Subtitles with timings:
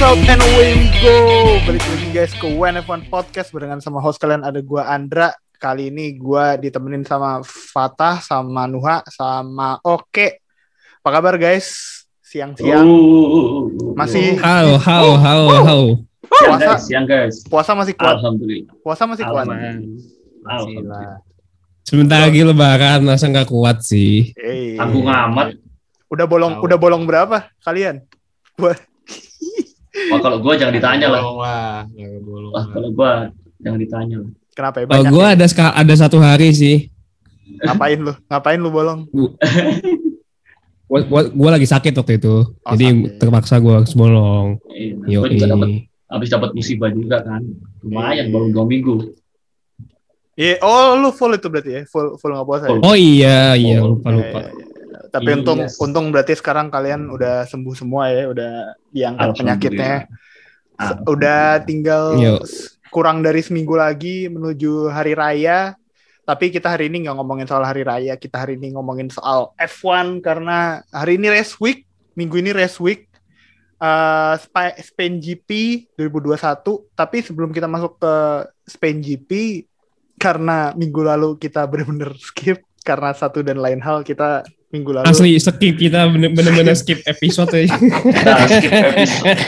[0.00, 1.12] out and away we go.
[1.68, 5.36] Balik lagi guys ke WNF1 Podcast barengan sama host kalian ada gua Andra.
[5.60, 10.40] Kali ini gua ditemenin sama Fatah, sama Nuha, sama Oke.
[11.04, 12.00] Apa kabar guys?
[12.24, 12.80] Siang-siang.
[12.80, 15.88] Uh, Masih Halo, halo, halo, halo.
[16.24, 17.44] puasa siang guys.
[17.44, 18.16] puasa masih kuat.
[18.16, 18.72] Alhamdulillah.
[18.80, 19.46] Puasa masih kuat.
[20.48, 21.20] Alhamdulillah.
[21.84, 24.32] Sebentar lagi lebaran, masa nggak kuat sih?
[24.32, 25.60] Eh, Tanggung amat.
[26.08, 28.00] Udah bolong udah bolong berapa kalian?
[28.56, 28.72] Gua
[30.08, 31.20] Wah kalau gua jangan ditanya lah.
[31.22, 31.84] Wah
[32.70, 33.10] kalau gua
[33.60, 34.30] jangan ditanya lah.
[34.50, 35.10] kenapa ya Oh, banyak?
[35.10, 35.32] gue ya?
[35.36, 36.88] ada ada satu hari sih.
[37.60, 38.12] Ngapain lu?
[38.26, 39.00] Ngapain lu bolong?
[41.30, 43.22] Gue lagi sakit waktu itu, Oh, jadi sakit.
[43.22, 44.58] terpaksa gue harus bolong.
[45.06, 45.68] Iya, gua juga dapat
[46.10, 47.46] habis dapat musibah juga kan.
[47.80, 49.14] Lumayan baru dua minggu.
[50.34, 51.82] Iya, oh lu full itu berarti ya?
[51.86, 52.64] Full full nggak puasa.
[52.66, 52.78] ya?
[52.82, 54.38] Oh iya, iya Oh, lupa lupa.
[54.40, 54.66] Iya, iya, iya.
[55.10, 55.36] Tapi Yes.
[55.42, 58.52] untung untung berarti sekarang kalian udah sembuh semua ya, udah
[58.88, 59.94] diangkat penyakitnya.
[60.80, 62.40] Ah, Udah tinggal Yo.
[62.88, 65.76] kurang dari seminggu lagi menuju hari raya.
[66.24, 70.22] Tapi kita hari ini nggak ngomongin soal hari raya, kita hari ini ngomongin soal F1
[70.22, 73.10] karena hari ini race week, minggu ini race week.
[73.76, 75.48] Uh, Spa- Spain GP
[75.96, 76.84] 2021.
[76.92, 78.14] Tapi sebelum kita masuk ke
[78.68, 79.64] Spain GP,
[80.16, 85.04] karena minggu lalu kita benar-benar skip karena satu dan lain hal kita minggu lalu.
[85.06, 87.66] Asli skip kita bener- bener-bener skip episode ya.
[87.70, 89.42] Kita skip episode.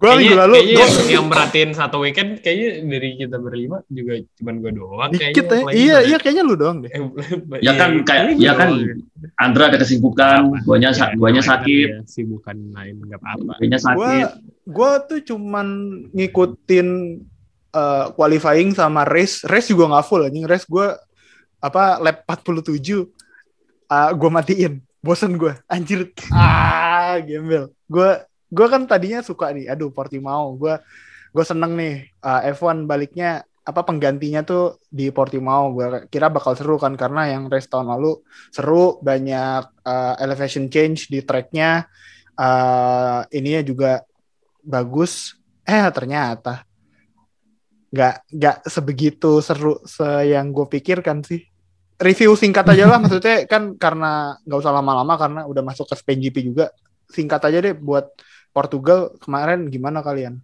[0.00, 4.16] gue minggu lalu kayaknya gua, yang, yang merhatiin satu weekend kayaknya dari kita berlima juga
[4.40, 5.60] cuman gue doang dikit ya.
[5.76, 6.88] iya iya kayaknya lu doang deh.
[6.88, 7.04] Eh,
[7.68, 8.70] Ya kan, iya, kayak- ya kan.
[9.36, 13.60] Andra ada kesibukan, guanya Ya, guanya sakit, dia sibukan lain nggak apa-apa.
[13.60, 14.28] Guanya sakit.
[14.72, 15.66] gue tuh cuman
[16.16, 16.88] ngikutin
[17.76, 19.44] uh, qualifying sama race.
[19.44, 20.48] Race juga nggak full anjing.
[20.48, 20.96] Race gue
[21.60, 23.04] apa lap 47
[23.90, 24.74] uh, gue matiin.
[25.02, 26.12] Bosen gue anjir.
[26.30, 27.74] Ah gembel.
[27.90, 30.74] Gue gue kan tadinya suka nih aduh Portimao gue
[31.30, 36.74] gue seneng nih uh, F1 baliknya apa penggantinya tuh di Portimao gue kira bakal seru
[36.74, 38.18] kan karena yang race tahun lalu
[38.50, 41.86] seru banyak uh, elevation change di tracknya.
[42.40, 44.00] Uh, ininya juga
[44.64, 45.36] bagus.
[45.64, 46.64] Eh ternyata
[47.90, 51.49] nggak nggak sebegitu seru se yang gue pikirkan sih
[52.00, 56.18] review singkat aja lah maksudnya kan karena nggak usah lama-lama karena udah masuk ke Spain
[56.18, 56.72] GP juga.
[57.06, 58.08] Singkat aja deh buat
[58.50, 60.40] Portugal kemarin gimana kalian?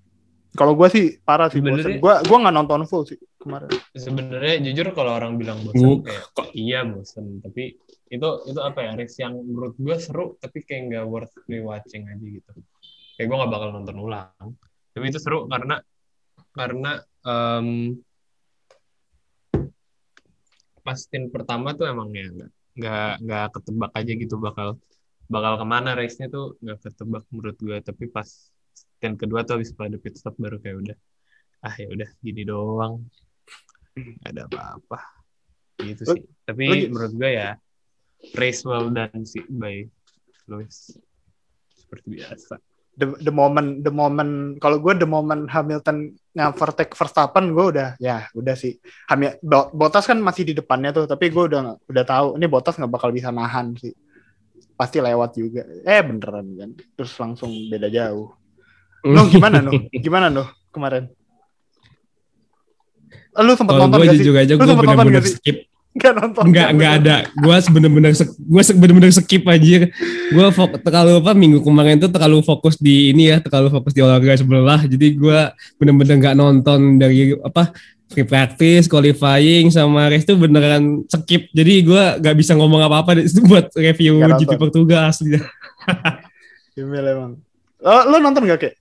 [0.56, 3.68] Kalau gue sih parah sih bosen Sebenarnya- gue gua nggak nonton full sih kemarin.
[3.92, 5.68] Sebenarnya jujur kalau orang bilang Uh.
[5.68, 10.38] bosan kayak kok iya bosan tapi itu itu apa ya race yang menurut gue seru
[10.40, 12.50] tapi kayak nggak worth rewatching aja gitu.
[13.16, 14.48] Kayak gue nggak bakal nonton ulang.
[14.96, 15.76] Tapi itu seru karena
[16.52, 17.92] karena em,
[20.86, 24.68] pas stint pertama tuh emang ya nggak nggak nggak ketebak aja gitu bakal
[25.26, 28.28] bakal ke mana race-nya tuh nggak ketebak menurut gue tapi pas
[28.70, 30.96] stint kedua tuh habis pada pit stop baru kayak udah
[31.66, 33.02] ah ya udah gini doang.
[33.98, 35.00] Nggak ada apa-apa.
[35.82, 36.22] Gitu sih.
[36.46, 37.58] Tapi menurut gue ya
[38.38, 39.82] race well done sih by
[40.46, 40.94] Lewis.
[41.74, 42.62] Seperti biasa
[42.96, 48.26] the, the moment the moment kalau gue the moment Hamilton nge-overtake Verstappen gue udah ya
[48.32, 48.76] udah sih.
[49.08, 52.76] Hamil Bo- Bottas kan masih di depannya tuh tapi gue udah udah tahu ini Bottas
[52.76, 53.92] nggak bakal bisa nahan sih.
[54.76, 55.62] Pasti lewat juga.
[55.84, 58.32] Eh beneran kan terus langsung beda jauh.
[59.06, 59.76] Nuh gimana Nuh?
[60.04, 61.06] Gimana Nuh kemarin?
[63.36, 64.24] Lu sempat nonton gue gak sih?
[64.24, 65.36] jujur aja Lu gue sempet nonton gak sih?
[65.36, 65.58] skip.
[65.96, 67.16] Nggak nonton Enggak, enggak ada.
[67.32, 69.88] Gue bener-bener gue bener-bener skip anjir.
[70.30, 70.46] Gue
[70.84, 74.84] terlalu apa minggu kemarin tuh terlalu fokus di ini ya, terlalu fokus di olahraga sebelah.
[74.84, 75.38] Jadi gue
[75.80, 77.72] bener-bener nggak nonton dari apa
[78.06, 81.48] free practice, qualifying sama race tuh beneran skip.
[81.50, 83.16] Jadi gue nggak bisa ngomong apa-apa
[83.48, 84.52] buat review GP.
[84.60, 85.34] Portugal asli.
[86.76, 87.32] Gimana emang
[87.80, 88.74] lo, lo nonton gak kek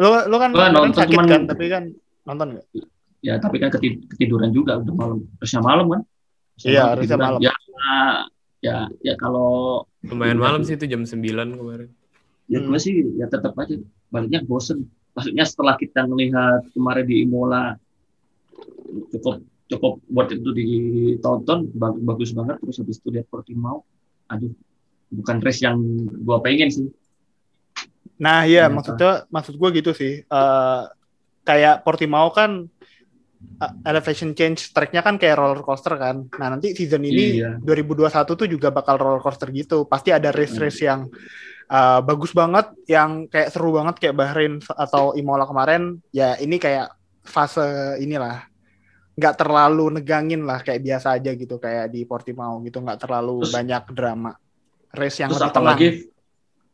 [0.00, 1.82] lo lo kan Gua kemarin nonton, sakit cuman- kan tapi kan
[2.26, 2.66] nonton gak
[3.22, 5.18] Ya tapi kan keti- ketiduran juga udah malam.
[5.38, 6.02] Harusnya malam kan?
[6.58, 7.40] Harusnya Iya, malam harusnya malam.
[7.40, 7.54] Ya,
[8.60, 11.90] ya, ya kalau lumayan malam sih itu jam 9 kemarin
[12.50, 12.68] ya Hmm.
[12.68, 13.78] gue sih ya tetap aja
[14.10, 14.84] baliknya bosen.
[15.14, 17.78] Maksudnya setelah kita melihat kemarin di Imola
[19.14, 23.86] cukup cukup buat itu ditonton bagus, bagus banget terus habis itu lihat Portimao
[24.28, 24.52] aduh
[25.08, 25.80] bukan race yang
[26.24, 26.86] gua pengen sih
[28.20, 28.74] Nah iya Ternyata.
[28.76, 30.82] maksudnya maksud gue gitu sih Eh,
[31.42, 32.68] kayak Portimao kan
[33.60, 36.26] eh, elevation change tracknya kan kayak roller coaster kan.
[36.38, 37.58] Nah nanti season ini Iya.
[37.62, 39.84] 2021 tuh juga bakal roller coaster gitu.
[39.86, 41.06] Pasti ada race-race yang
[41.72, 46.02] eh, bagus banget, yang kayak seru banget kayak Bahrain atau Imola kemarin.
[46.12, 46.92] Ya ini kayak
[47.22, 48.44] fase inilah
[49.12, 53.54] nggak terlalu negangin lah kayak biasa aja gitu kayak di Portimao gitu nggak terlalu Terus-
[53.54, 54.32] banyak drama.
[54.92, 55.52] Race yang terus tenang.
[55.56, 55.88] apalagi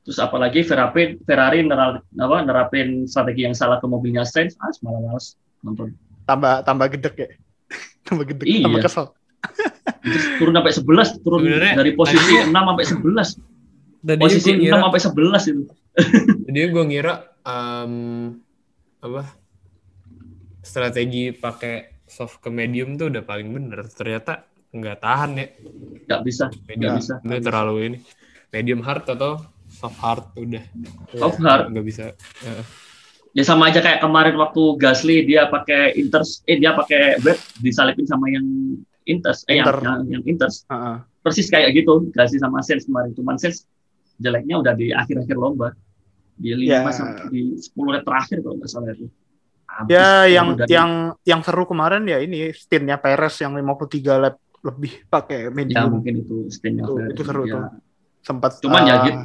[0.09, 5.37] Terus apalagi Ferrari Ferrari apa, nerapin strategi yang salah ke mobilnya Sainz, ah malah males
[5.61, 5.93] nonton.
[6.28, 7.28] Tambah tambah gedek ya.
[8.06, 8.64] tambah gedek, Iya.
[8.64, 9.06] tambah kesel.
[10.00, 13.28] Terus turun sampai 11, turun Sebenarnya dari posisi tadinya- 6 sampai 11.
[13.98, 15.62] Tadi Posisi gue 6 ngira, sampai 11 itu.
[16.46, 17.92] jadi gue ngira em,
[18.98, 19.22] apa
[20.60, 23.88] strategi pakai soft ke medium tuh udah paling bener.
[23.88, 25.46] Ternyata nggak tahan ya
[26.04, 26.78] Nggak bisa, medium.
[26.78, 27.14] nggak bisa.
[27.20, 27.98] Ini terlalu ini.
[28.48, 30.64] Medium hard atau soft hard udah
[31.12, 31.69] Soft hard.
[31.70, 32.04] nggak bisa.
[32.42, 32.64] Heeh.
[33.38, 38.02] Ya sama aja kayak kemarin waktu Gasly dia pakai Inters, eh dia pakai web disalipin
[38.02, 38.43] sama yang
[39.06, 39.79] Inters, eh yang, Inter.
[39.79, 40.67] yang, yang Inters.
[40.67, 40.96] Heeh.
[41.23, 43.14] Persis kayak gitu, Gasly sama Sainz kemarin.
[43.14, 43.62] Cuman Sainz
[44.19, 45.70] jeleknya udah di akhir-akhir lomba.
[46.35, 46.82] Di 5 Ya.
[46.90, 49.06] sampai di 10 lap terakhir kalau nggak salah itu.
[49.69, 50.90] Habis Ya yang dari- yang
[51.23, 55.90] yang seru kemarin ya ini stintnya Perez yang 53 lap lebih pakai ya medium.
[55.94, 57.52] mungkin itu stintnya Itu- itu seru Ya.
[57.55, 57.62] tuh.
[58.19, 59.20] sempat Cuman ya eh, gitu.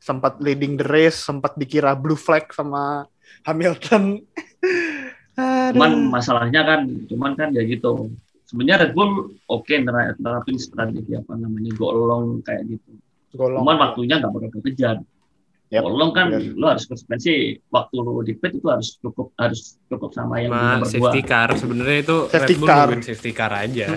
[0.00, 3.04] sempat leading the race, sempat dikira blue flag sama
[3.42, 4.02] Hamilton.
[5.72, 8.10] Cuman masalahnya kan, cuman kan ya gitu.
[8.44, 9.10] Sebenarnya Red Bull
[9.44, 12.90] oke nera- nerapin strategi apa namanya go along kayak gitu.
[13.30, 13.60] golong.
[13.60, 14.96] Cuman waktunya nggak bakal kekejar.
[15.68, 16.56] Yap, Go along kan bener.
[16.56, 20.56] lo harus konsekuensi waktu lo di pit itu harus cukup harus cukup sama yang di
[20.56, 20.92] Sama nomor dua.
[20.96, 22.88] safety car sebenarnya itu Safety Red Bull car.
[23.04, 23.84] safety car aja.
[23.84, 23.96] Iya.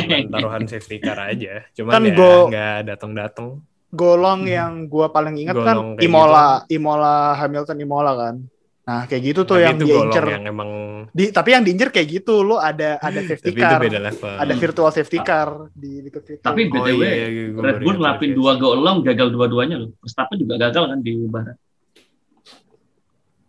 [0.00, 1.52] Cuman taruhan safety car aja.
[1.76, 3.46] Cuman Kan ya go- nggak datang-datang.
[3.90, 4.52] Golong Hmm.
[4.52, 8.36] yang gua paling ingat kan Golong kayak Imola, Imola Hamilton Imola kan.
[8.82, 10.24] Nah, kayak gitu tuh Tapi yang itu dia golong incer.
[10.26, 10.70] yang emang
[11.08, 14.32] Di, tapi yang diincer kayak gitu, lo ada ada safety tapi itu car, beda level.
[14.34, 16.40] ada virtual safety car di di situ.
[16.40, 19.90] Tapi Oh BTW, iya, iya, gua Red Bull ngelapin dua go along gagal dua-duanya loh.
[19.98, 21.58] Verstappen juga gagal kan di Bahrain.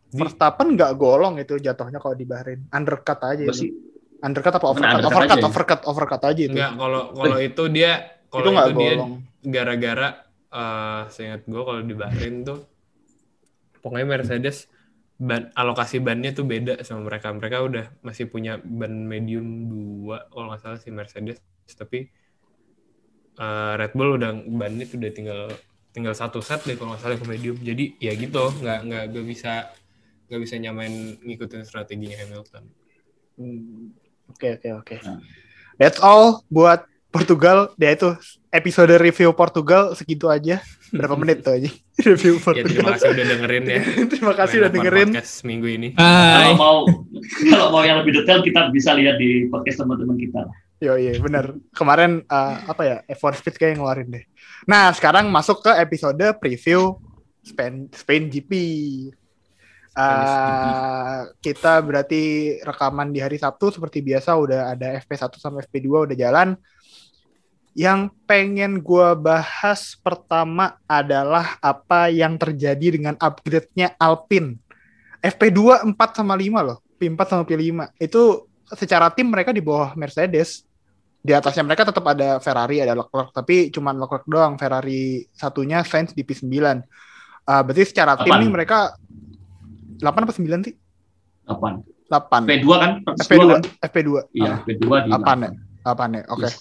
[0.10, 2.60] Verstappen nggak golong itu jatuhnya kalau di Bahrain.
[2.68, 3.54] Undercut aja itu.
[3.54, 3.72] sih
[4.20, 4.90] Undercut apa overcut?
[4.90, 5.48] undercut Overcut, aja ya?
[5.48, 6.52] overcut, overcut aja itu.
[6.52, 7.92] Enggak, kalau kalau itu dia
[8.28, 9.12] kalau itu itu, dia golong.
[9.42, 10.08] gara-gara
[10.54, 12.60] eh seingat gue kalau di Bahrain tuh
[13.84, 14.68] pokoknya Mercedes
[15.20, 17.28] ban alokasi bannya tuh beda sama mereka.
[17.36, 21.40] Mereka udah masih punya ban medium 2 kalau nggak salah si Mercedes,
[21.76, 22.08] tapi
[23.40, 25.42] eh, Red Bull udah bannya tuh udah tinggal
[25.90, 27.58] tinggal satu set deh kalau nggak salah ke medium.
[27.60, 29.54] Jadi ya gitu, nggak nggak nggak bisa
[30.30, 32.64] nggak bisa nyamain ngikutin strateginya Hamilton.
[33.40, 33.96] Hmm,
[34.30, 34.96] Oke, oke, oke.
[35.80, 37.74] That's all buat Portugal.
[37.76, 38.14] Ya itu
[38.50, 40.62] episode review Portugal segitu aja.
[40.90, 41.70] Berapa menit tuh aja
[42.10, 42.70] review Ya Portugal.
[42.74, 43.82] terima kasih udah dengerin ya.
[44.14, 45.10] terima kasih Main udah dengerin.
[45.14, 45.90] podcast minggu ini.
[45.94, 46.78] kalau mau
[47.46, 50.42] kalau mau yang lebih detail kita bisa lihat di podcast teman-teman kita.
[50.80, 51.54] Yo iya benar.
[51.76, 54.26] Kemarin eh, apa ya F1 Speed kayak ngeluarin deh.
[54.66, 56.98] Nah sekarang masuk ke episode preview
[57.44, 58.52] Spain Spain GP.
[60.00, 62.22] Eh, kita berarti
[62.64, 66.56] rekaman di hari Sabtu seperti biasa udah ada FP1 sama FP2 udah jalan.
[67.80, 74.60] Yang pengen gua bahas pertama adalah apa yang terjadi dengan upgrade-nya Alpine.
[75.24, 76.84] FP2 4 sama 5 loh.
[77.00, 77.96] P4 sama P5.
[77.96, 80.68] Itu secara tim mereka di bawah Mercedes
[81.20, 86.16] di atasnya mereka tetap ada Ferrari ada Leclerc tapi cuman Leclerc doang Ferrari satunya Sainz
[86.16, 86.48] di P9
[87.44, 88.40] Ah, berarti secara tim Delapan.
[88.46, 88.78] nih mereka
[90.00, 90.76] 8 apa 9 sih?
[91.44, 91.74] Kapan?
[92.08, 92.92] 8 P2 kan?
[93.20, 93.62] FP2 kan?
[93.84, 95.52] FP2 Iya, P2 di 8 ya
[95.84, 96.56] 8 ya oke Yes.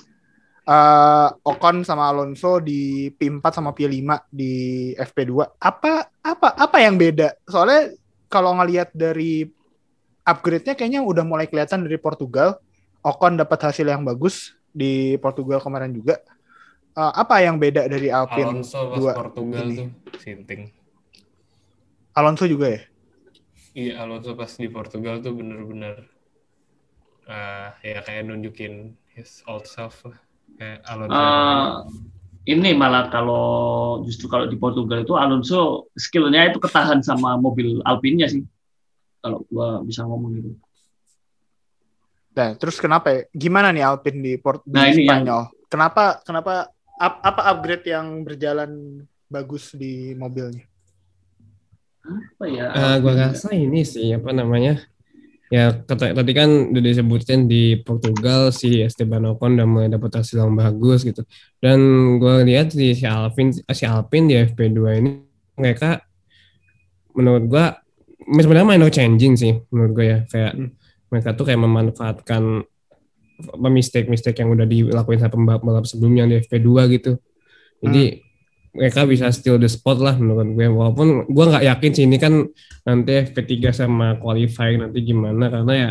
[0.69, 4.53] Eh, Ocon sama Alonso di P4 sama P5 di
[5.01, 7.97] FP2 apa apa apa yang beda soalnya
[8.29, 9.49] kalau ngelihat dari
[10.29, 12.61] upgrade-nya kayaknya udah mulai kelihatan dari Portugal
[13.01, 16.21] Ocon dapat hasil yang bagus di Portugal kemarin juga
[16.99, 19.77] Eh, apa yang beda dari Alpine Alonso pas dua Portugal ini.
[19.79, 20.63] tuh sinting.
[22.11, 22.81] Alonso juga ya
[23.79, 26.11] Iya Alonso pas di Portugal tuh bener-bener
[27.31, 30.19] eh, ya kayak nunjukin his old self lah.
[30.59, 31.15] Kayak Alonso.
[31.15, 31.67] Eh,
[32.49, 33.47] ini malah kalau
[34.03, 38.43] justru kalau di Portugal itu Alonso skillnya itu ketahan sama mobil Alpine-nya sih.
[39.23, 40.51] Kalau gua bisa ngomong gitu.
[42.35, 43.21] Nah, terus kenapa ya?
[43.31, 45.43] Gimana nih Alpine di Port di Nah, ini yang- Spanyol?
[45.69, 46.53] Kenapa kenapa
[46.97, 50.65] ap- apa upgrade yang berjalan bagus di mobilnya?
[52.03, 52.67] Apa ya?
[52.73, 54.81] Eh, gua rasa ini sih apa namanya
[55.49, 60.45] ya kata, tadi kan udah disebutin di Portugal si Esteban Ocon udah mulai dapat hasil
[60.45, 61.25] yang bagus gitu.
[61.61, 61.81] Dan
[62.21, 65.11] gua lihat si si Alpine si Alpine di FP2 ini
[65.57, 66.05] mereka
[67.17, 67.81] menurut gua
[68.29, 70.19] sebenarnya minor changing sih menurut gua ya.
[70.29, 70.71] Kayak Hmm.
[71.09, 72.43] mereka tuh kayak memanfaatkan
[73.57, 77.17] mistake-mistake yang udah dilakuin sama pembalap-pembalap sebelumnya di FP2 gitu.
[77.81, 78.28] Jadi
[78.77, 82.45] mereka bisa steal the spot lah menurut gue walaupun gue nggak yakin sih ini kan
[82.85, 85.91] nanti FP3 sama qualifying nanti gimana karena ya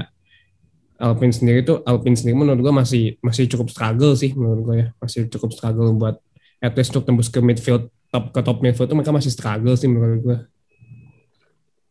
[0.98, 4.88] Alpine sendiri tuh Alpine sendiri menurut gue masih masih cukup struggle sih menurut gue ya
[4.98, 6.18] masih cukup struggle buat
[6.62, 9.90] at least untuk tembus ke midfield top ke top midfield tuh mereka masih struggle sih
[9.90, 10.38] menurut gue.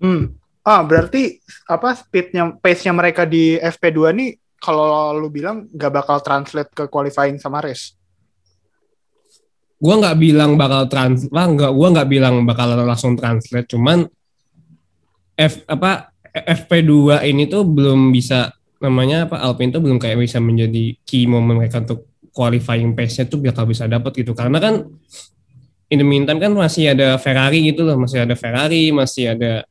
[0.03, 0.23] Hmm.
[0.67, 1.39] Ah, berarti
[1.71, 7.39] apa speednya, pace-nya mereka di FP2 nih kalau lu bilang gak bakal translate ke qualifying
[7.39, 7.95] sama race.
[9.77, 14.09] Gua nggak bilang bakal trans, lah nggak, gua nggak bilang bakal langsung translate, cuman
[15.37, 20.97] F apa FP2 ini tuh belum bisa namanya apa Alpine tuh belum kayak bisa menjadi
[21.05, 24.33] key moment mereka untuk qualifying pace-nya tuh bakal bisa dapat gitu.
[24.33, 24.85] Karena kan
[25.93, 29.65] in the meantime kan masih ada Ferrari gitu loh masih ada Ferrari masih ada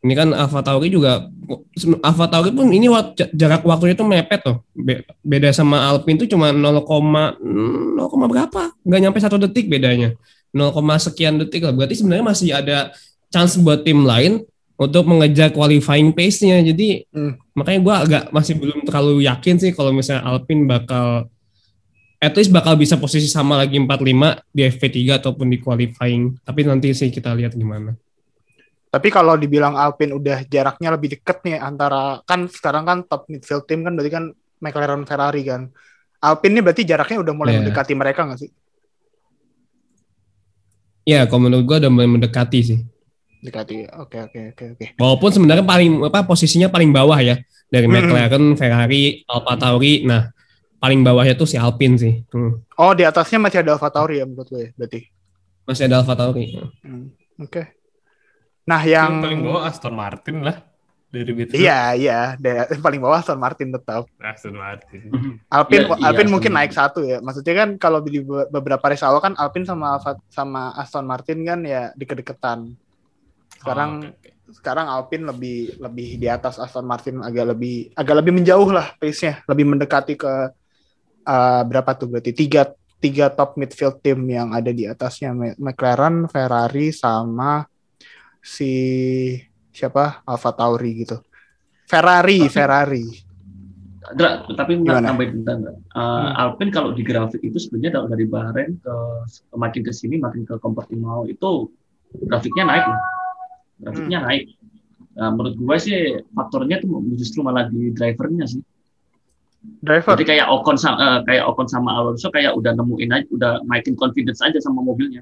[0.00, 1.28] ini kan Alfa Tauri juga
[2.00, 4.40] Alfa Tauri pun ini wak- jarak waktunya tuh mepet
[4.72, 7.36] Be- beda sama Alpine tuh cuma 0, 0,
[8.30, 8.72] berapa?
[8.80, 10.16] Nggak nyampe satu detik bedanya.
[10.56, 11.76] 0, sekian detik lah.
[11.76, 12.96] Berarti sebenarnya masih ada
[13.28, 14.40] chance buat tim lain
[14.80, 16.64] untuk mengejar qualifying pace-nya.
[16.64, 17.36] Jadi Hmm.
[17.52, 21.28] makanya gua agak masih belum terlalu yakin sih kalau misalnya Alpine bakal
[22.20, 26.40] at least bakal bisa posisi sama lagi 45 di FP3 ataupun di qualifying.
[26.40, 27.92] Tapi nanti sih kita lihat gimana
[28.90, 33.62] Tapi kalau dibilang Alpine udah jaraknya lebih deket nih antara kan sekarang kan top midfield
[33.64, 34.24] team kan berarti kan
[34.58, 35.70] McLaren Ferrari kan.
[36.18, 37.58] Alpine nih berarti jaraknya udah mulai Iya.
[37.62, 38.50] mendekati mereka nggak sih?
[41.02, 42.80] ya kalau menurut gua udah mulai mendekati sih
[43.40, 43.88] Dekati.
[43.96, 44.84] Oke oke oke oke.
[45.00, 47.40] Walaupun sebenarnya paling apa posisinya paling bawah ya
[47.72, 47.96] dari Hmm.
[47.96, 50.04] McLaren, Ferrari, Alfa Tauri.
[50.04, 50.28] Nah,
[50.76, 52.20] paling bawahnya tuh si Alpine sih.
[52.36, 52.60] Hmm.
[52.76, 55.08] Oh di atasnya masih ada Alfa Tauri ya menurut gue berarti.
[55.64, 56.52] Masih ada Alfa Tauri.
[56.84, 57.79] Hmm, Oke.
[58.64, 60.56] Nah yang Yang paling bawah Aston Martin lah
[61.10, 61.58] dari Beatles.
[61.58, 64.06] Iya iya da- paling bawah Aston Martin tetap.
[64.16, 65.10] Aston Martin.
[65.50, 66.68] Alpine Iya, iya, Alpine Aston mungkin Martin.
[66.68, 67.18] naik satu ya.
[67.18, 71.42] Maksudnya kan kalau di be- beberapa race awal kan Alpine sama Alfa- sama Aston Martin
[71.42, 72.70] kan ya deket-deketan.
[73.58, 74.30] Sekarang Oh, oke, oke.
[74.50, 79.42] sekarang Alpine lebih lebih di atas Aston Martin agak lebih agak lebih menjauh lah pace-nya,
[79.44, 80.32] lebih mendekati ke
[81.22, 86.90] uh, berapa tuh berarti tiga tiga top midfield team yang ada di atasnya McLaren, Ferrari
[86.90, 87.64] sama
[88.40, 88.72] si
[89.70, 91.20] siapa Alfa Tauri gitu.
[91.86, 93.06] Ferrari, Tapi- Ferrari.
[94.10, 95.76] Dra, tapi nambahin bentar?
[95.94, 98.94] Uh, Alpine kalau di grafik itu sebenarnya dari- dari Bahrain ke
[99.54, 101.70] makin ke sini makin ke Portimao itu
[102.26, 103.00] grafiknya naik loh.
[103.78, 104.50] Grafiknya naik.
[105.14, 105.98] Nah, menurut gue sih
[106.34, 108.62] faktornya tuh justru malah di drivernya sih.
[109.60, 110.16] Driver.
[110.16, 113.94] Jadi kayak Ocon sama eh, kayak Ocon sama Alonso kayak udah nemuin aja, udah naikin
[113.94, 115.20] confidence aja sama mobilnya.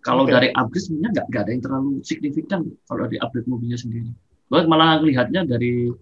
[0.00, 0.32] Kalau Oke.
[0.32, 4.08] dari upgrade sebenarnya nggak nggak ada yang terlalu signifikan kalau di upgrade mobilnya sendiri.
[4.48, 5.92] Gue malah lihatnya dari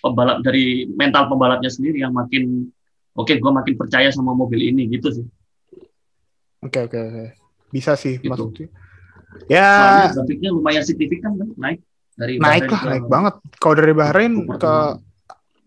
[0.00, 2.72] pembalap dari mental pembalapnya sendiri yang makin
[3.12, 5.26] oke gue makin percaya sama mobil ini gitu sih.
[6.64, 7.24] Oke oke oke.
[7.68, 8.28] Bisa sih Gitu.
[8.28, 8.68] maksudnya.
[9.48, 11.80] Ya Soalnya grafiknya lumayan signifikan kan naik
[12.16, 13.34] dari naik Bahrain lah, ke- naik banget.
[13.60, 14.74] Kalau dari Bahrain ke ke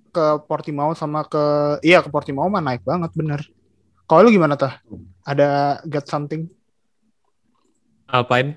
[0.09, 1.43] ke Portimao sama ke
[1.85, 3.41] iya ke Portimao mah naik banget bener.
[4.05, 4.81] Kalau lu gimana tah?
[5.21, 6.49] Ada get something?
[8.15, 8.55] Alpine.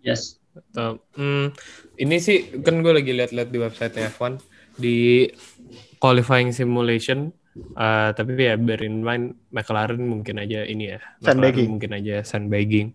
[0.00, 0.38] Yes.
[0.54, 1.50] Atau, hmm,
[1.98, 4.38] ini sih kan gue lagi lihat-lihat di website F1
[4.76, 5.26] di
[5.98, 7.34] qualifying simulation.
[7.54, 10.98] eh, tapi ya bear in mind McLaren mungkin aja ini ya.
[10.98, 11.68] McLaren Sandbagging.
[11.70, 12.88] mungkin aja sandbagging.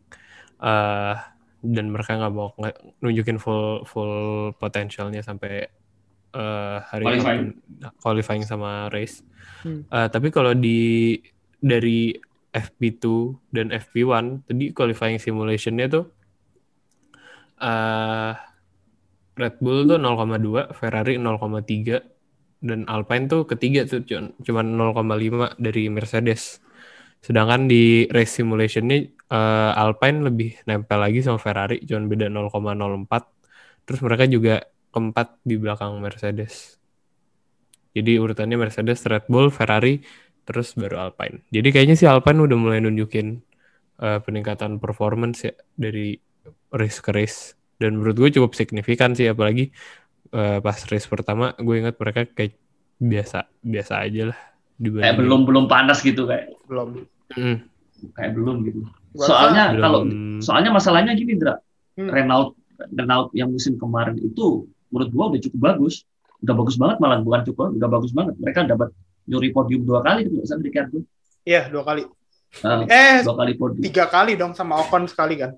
[0.59, 1.15] Eh,
[1.59, 4.15] dan mereka nggak mau nge- nunjukin full full
[4.55, 5.63] potensialnya sampai
[6.29, 7.43] eh, hari Qualifying.
[7.55, 9.23] ini qualifying sama race.
[9.63, 9.87] Hmm.
[9.87, 11.15] Eh, tapi kalau di
[11.55, 12.11] dari
[12.49, 13.05] FP2
[13.53, 16.05] dan FP1 tadi qualifying simulationnya tuh
[17.59, 18.33] eh
[19.39, 22.03] Red Bull tuh 0,2, Ferrari 0,3
[22.59, 26.59] dan Alpine tuh ketiga tuh cu- cuma 0,5 dari Mercedes.
[27.23, 33.87] Sedangkan di race simulation ini eh, Alpine lebih nempel lagi sama Ferrari cuma beda 0,04.
[33.87, 34.55] Terus mereka juga
[34.91, 36.75] keempat di belakang Mercedes.
[37.95, 39.97] Jadi urutannya Mercedes, Red Bull, Ferrari,
[40.49, 41.45] terus baru Alpine.
[41.53, 43.37] Jadi kayaknya sih Alpine udah mulai nunjukin
[44.01, 46.17] eh, peningkatan performance ya dari
[46.73, 47.53] race ke race.
[47.77, 49.69] Dan menurut gue cukup signifikan sih, apalagi
[50.33, 52.57] eh, pas race pertama gue ingat mereka kayak
[52.99, 54.39] biasa biasa aja lah
[54.75, 57.05] Kayak dibanding belum belum panas gitu kayak Belum.
[57.37, 57.57] Mm,
[58.17, 58.79] kayak belum gitu.
[59.15, 59.99] Soalnya belum- kalau
[60.41, 61.55] soalnya masalahnya gini Dra,
[61.99, 62.09] Hmm.
[62.15, 62.55] Renault
[62.95, 66.07] Renault yang musim kemarin itu menurut gua udah cukup bagus,
[66.39, 68.39] udah bagus banget malah bukan cukup, udah bagus banget.
[68.39, 68.95] Mereka dapat
[69.29, 71.05] nyuri podium dua kali gitu sama Ricardo.
[71.45, 72.03] Iya dua kali.
[72.65, 73.83] Nah, Eh dua kali podium.
[73.86, 75.53] tiga kali dong sama Ocon sekali kan.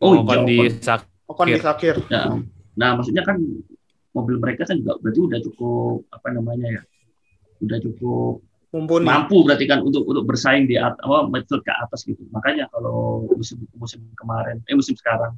[0.00, 0.72] Oh, oh, kan iya, di Ocon.
[0.80, 1.96] sak- Ocon di Sakir.
[2.08, 2.40] Nah,
[2.74, 3.36] nah, maksudnya kan
[4.12, 6.82] mobil mereka kan juga berarti udah cukup apa namanya ya,
[7.60, 8.40] udah cukup
[8.72, 9.04] Mumpuni.
[9.04, 12.24] mampu berarti kan untuk untuk bersaing di atas apa midfield ke atas gitu.
[12.32, 15.36] Makanya kalau musim musim kemarin eh musim sekarang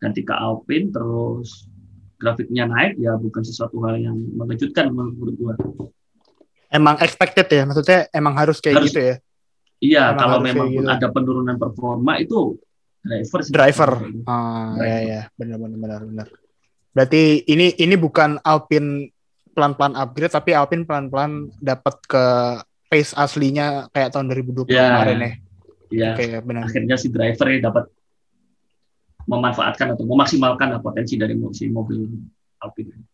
[0.00, 1.68] ganti ke Alpine terus
[2.16, 5.54] grafiknya naik ya bukan sesuatu hal yang mengejutkan menurut gua.
[6.74, 8.90] Emang expected ya, maksudnya emang harus kayak Harus.
[8.90, 9.14] gitu ya.
[9.78, 10.88] Iya, Emang kalau memang gitu.
[10.90, 12.58] ada penurunan performa itu
[13.00, 13.52] driver sih.
[13.52, 13.90] driver.
[14.26, 14.82] Ah, Driver.
[14.82, 16.26] ya ya, benar benar benar benar.
[16.90, 19.12] Berarti ini ini bukan Alpine
[19.54, 22.24] pelan-pelan upgrade tapi Alpine pelan-pelan dapat ke
[22.86, 24.98] pace aslinya kayak tahun 2020 Ya.
[24.98, 25.32] kemarin ya.
[25.94, 26.10] Iya.
[26.16, 26.62] Oke, benar.
[26.66, 27.84] Akhirnya si driver ini dapat
[29.24, 32.02] memanfaatkan atau memaksimalkan potensi dari si mobil
[32.58, 33.13] Alpine.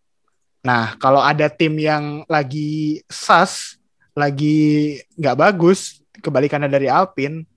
[0.60, 3.80] Nah, kalau ada tim yang lagi sas,
[4.12, 7.48] lagi nggak bagus, kebalikannya dari Alpine,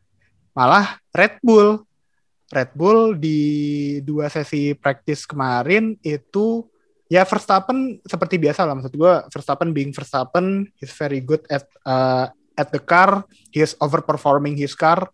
[0.55, 1.83] malah Red Bull.
[2.53, 3.39] Red Bull di
[4.05, 6.61] dua sesi practice kemarin itu
[7.09, 12.29] ya Verstappen seperti biasa lah maksud gue Verstappen being Verstappen he's very good at uh,
[12.53, 15.09] at the car he's overperforming his car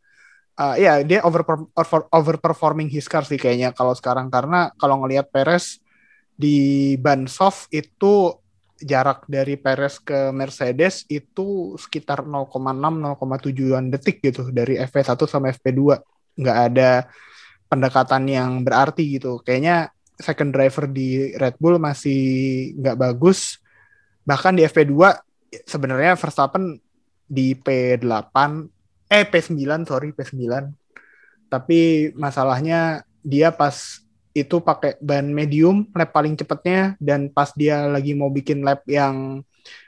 [0.60, 1.39] Uh, ya dia over,
[1.72, 5.79] over overperforming his car sih kayaknya kalau sekarang karena kalau ngelihat Perez
[6.39, 8.31] di ban soft itu
[8.79, 16.00] jarak dari Perez ke Mercedes itu sekitar 0,6 0,7an detik gitu dari FP1 sama FP2
[16.39, 17.12] nggak ada
[17.67, 19.43] pendekatan yang berarti gitu.
[19.43, 22.22] Kayaknya second driver di Red Bull masih
[22.79, 23.60] nggak bagus.
[24.24, 24.96] Bahkan di FP2
[25.67, 26.79] sebenarnya Verstappen
[27.27, 28.36] di P8
[29.12, 30.39] eh P9 sorry P9
[31.50, 34.05] tapi masalahnya dia pas
[34.41, 39.43] itu pakai ban medium lap paling cepatnya dan pas dia lagi mau bikin lap yang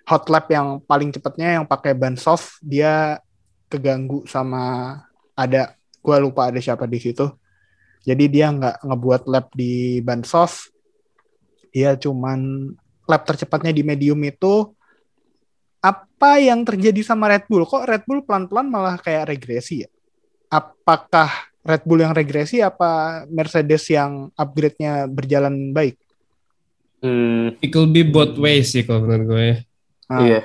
[0.06, 3.20] hot lap yang paling cepatnya yang pakai ban soft dia
[3.72, 4.96] keganggu sama
[5.32, 7.30] ada gua lupa ada siapa di situ.
[8.02, 10.74] Jadi dia nggak ngebuat lap di ban soft.
[11.72, 12.74] Dia cuman
[13.06, 14.74] lap tercepatnya di medium itu.
[15.82, 17.66] Apa yang terjadi sama Red Bull?
[17.66, 19.90] Kok Red Bull pelan-pelan malah kayak regresi ya?
[20.50, 25.98] Apakah Red Bull yang regresi apa Mercedes yang upgrade-nya berjalan baik
[27.00, 29.48] Hmm, It could be both ways sih kalau menurut gue.
[30.06, 30.22] Ah.
[30.22, 30.42] iya.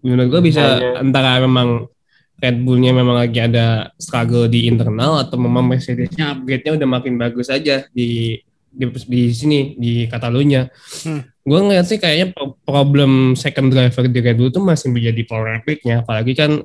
[0.00, 1.88] Menurut gue bisa Hanya- antara memang
[2.36, 7.48] Red Bullnya memang lagi ada struggle di internal atau memang Mercedesnya upgrade-nya udah makin bagus
[7.48, 8.36] aja di
[8.68, 10.68] di, di sini di Catalunya.
[11.00, 11.24] Hmm.
[11.40, 16.04] Gue ngeliat sih kayaknya pro- problem second driver di Red Bull tuh masih menjadi polemiknya,
[16.04, 16.60] apalagi kan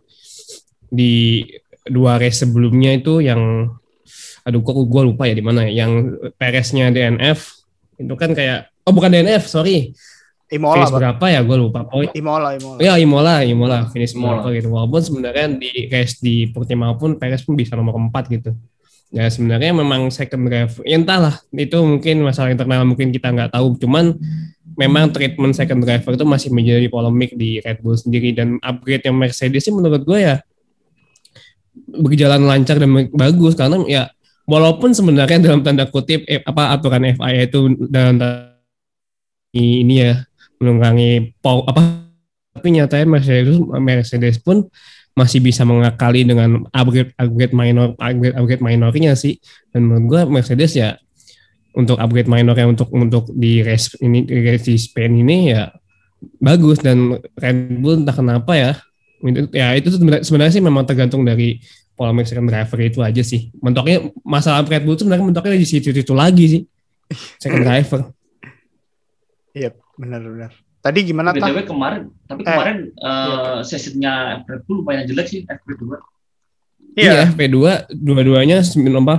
[0.85, 1.47] di
[1.85, 3.71] dua race sebelumnya itu yang
[4.49, 7.39] aduh kok gue lupa ya di mana ya yang Pereznya DNF
[8.01, 9.93] itu kan kayak oh bukan DNF sorry
[10.49, 14.41] Imola finish berapa ya gue lupa pokoknya Imola Imola Ya Imola, Imola finish Imola.
[14.41, 14.67] berapa gitu.
[14.73, 18.57] Walaupun sebenarnya di race di Portimao pun Perez pun bisa nomor 4 gitu.
[19.13, 20.81] Ya sebenarnya memang second drive.
[20.85, 23.77] Ya entahlah, itu mungkin masalah internal mungkin kita nggak tahu.
[23.77, 24.17] Cuman
[24.77, 29.17] memang treatment second driver itu masih menjadi polemik di Red Bull sendiri dan upgrade yang
[29.17, 30.39] Mercedes sih menurut gue ya
[31.89, 34.03] berjalan lancar dan bagus karena ya
[34.49, 38.57] walaupun sebenarnya dalam tanda kutip eh, apa aturan FIA itu dalam tanda
[39.53, 40.25] ini ya
[41.39, 42.09] pow- apa
[42.57, 44.67] tapi nyatanya Mercedes Mercedes pun
[45.19, 49.35] masih bisa mengakali dengan upgrade upgrade minor upgrade upgrade minornya sih.
[49.71, 50.95] Dan menurut gua Mercedes ya
[51.75, 55.67] untuk upgrade minornya untuk untuk di race ini di race di Spain ini ya
[56.39, 56.79] bagus.
[56.79, 58.71] Dan Red Bull entah kenapa ya
[59.51, 61.59] ya itu sebenarnya, sebenarnya sih memang tergantung dari
[61.99, 63.51] polemik second driver itu aja sih.
[63.59, 66.62] Mentoknya masalah Red Bull itu sebenarnya mentoknya di situ itu lagi sih.
[67.35, 67.99] Second driver.
[69.51, 73.63] Iya benar-benar tadi gimana tah BTW kemarin, tapi Eh, kemarin eh, iya.
[73.67, 74.13] sesinya
[74.47, 75.83] Red Bull lumayan jelek sih FP2.
[76.97, 77.57] Iya, P2
[77.93, 79.15] dua-duanya sembilan apa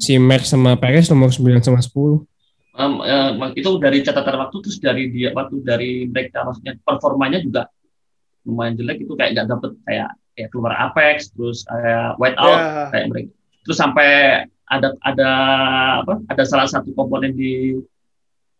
[0.00, 2.24] si Max sama Perez nomor 9 sama 10.
[2.72, 7.68] Em, eh, itu dari catatan waktu terus dari dia waktu dari mereka maksudnya performanya juga
[8.48, 12.88] lumayan jelek itu kayak nggak dapet kayak kayak keluar apex terus kayak white out Ya.
[12.90, 13.30] kayak mereka
[13.62, 14.08] terus sampai
[14.64, 15.30] ada ada
[16.00, 17.76] apa ada salah satu komponen di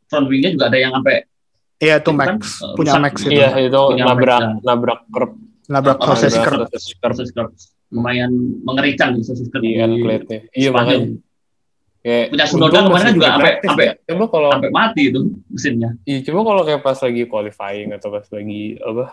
[0.06, 1.24] front wingnya juga ada yang sampai
[1.78, 3.02] Iya itu Itu kan, Max eh, punya rusak.
[3.02, 4.62] Max itu Iya, itu Punya nabrak mereka.
[4.62, 5.30] nabrak kerb
[5.66, 6.62] nabrak Oh, proses proses kerb
[7.00, 7.54] proses curve.
[7.90, 8.30] lumayan
[8.62, 10.38] mengerikan di sesi di end plate-nya.
[10.48, 11.18] Iya, makanya
[12.00, 13.94] kayak punya Sunoda kemarin kan juga sampai sampai ya.
[14.06, 18.26] Coba kalau sampai mati itu mesinnya iya, coba kalau kayak pas lagi qualifying atau pas
[18.28, 19.04] lagi apa?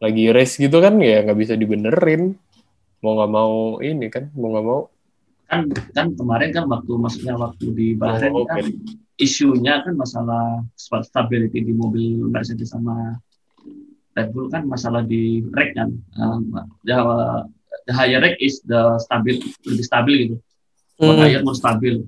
[0.00, 2.34] Lagi race gitu kan ya nggak bisa dibenerin.
[3.00, 4.82] Mau nggak mau ini kan, mau nggak mau.
[5.50, 8.70] kan kan kemarin kan waktu maksudnya waktu di Bahrain Oh, kan oke.
[9.18, 13.18] isunya kan masalah stability di mobil Mercedes sama
[14.14, 16.54] Red Bull kan masalah di rack kan Um,
[16.86, 16.94] the,
[17.82, 20.36] the higher rack is the stabil lebih stabil gitu
[21.02, 21.22] more Hmm.
[21.26, 22.06] higher more stabil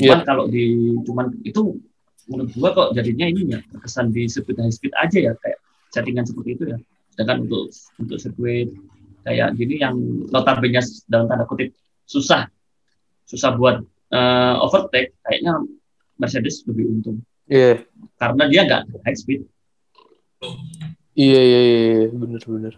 [0.00, 0.64] cuman kalau di
[1.04, 1.76] cuman itu
[2.24, 5.60] menurut gua kok jadinya ini ya terkesan di speed high speed aja ya kayak
[5.92, 6.80] settingan seperti itu ya
[7.12, 7.68] sedangkan untuk
[8.00, 8.72] untuk sirkuit
[9.22, 9.94] kayak gini yang
[10.32, 11.76] notabene dalam tanda kutip
[12.08, 12.48] susah.
[13.28, 15.62] Susah buat eh, overtake kayaknya
[16.18, 17.18] Mercedes lebih untung.
[17.46, 17.84] Iya,
[18.16, 19.42] karena dia nggak high speed.
[21.12, 22.74] Iya, iya, iya, bener, bener.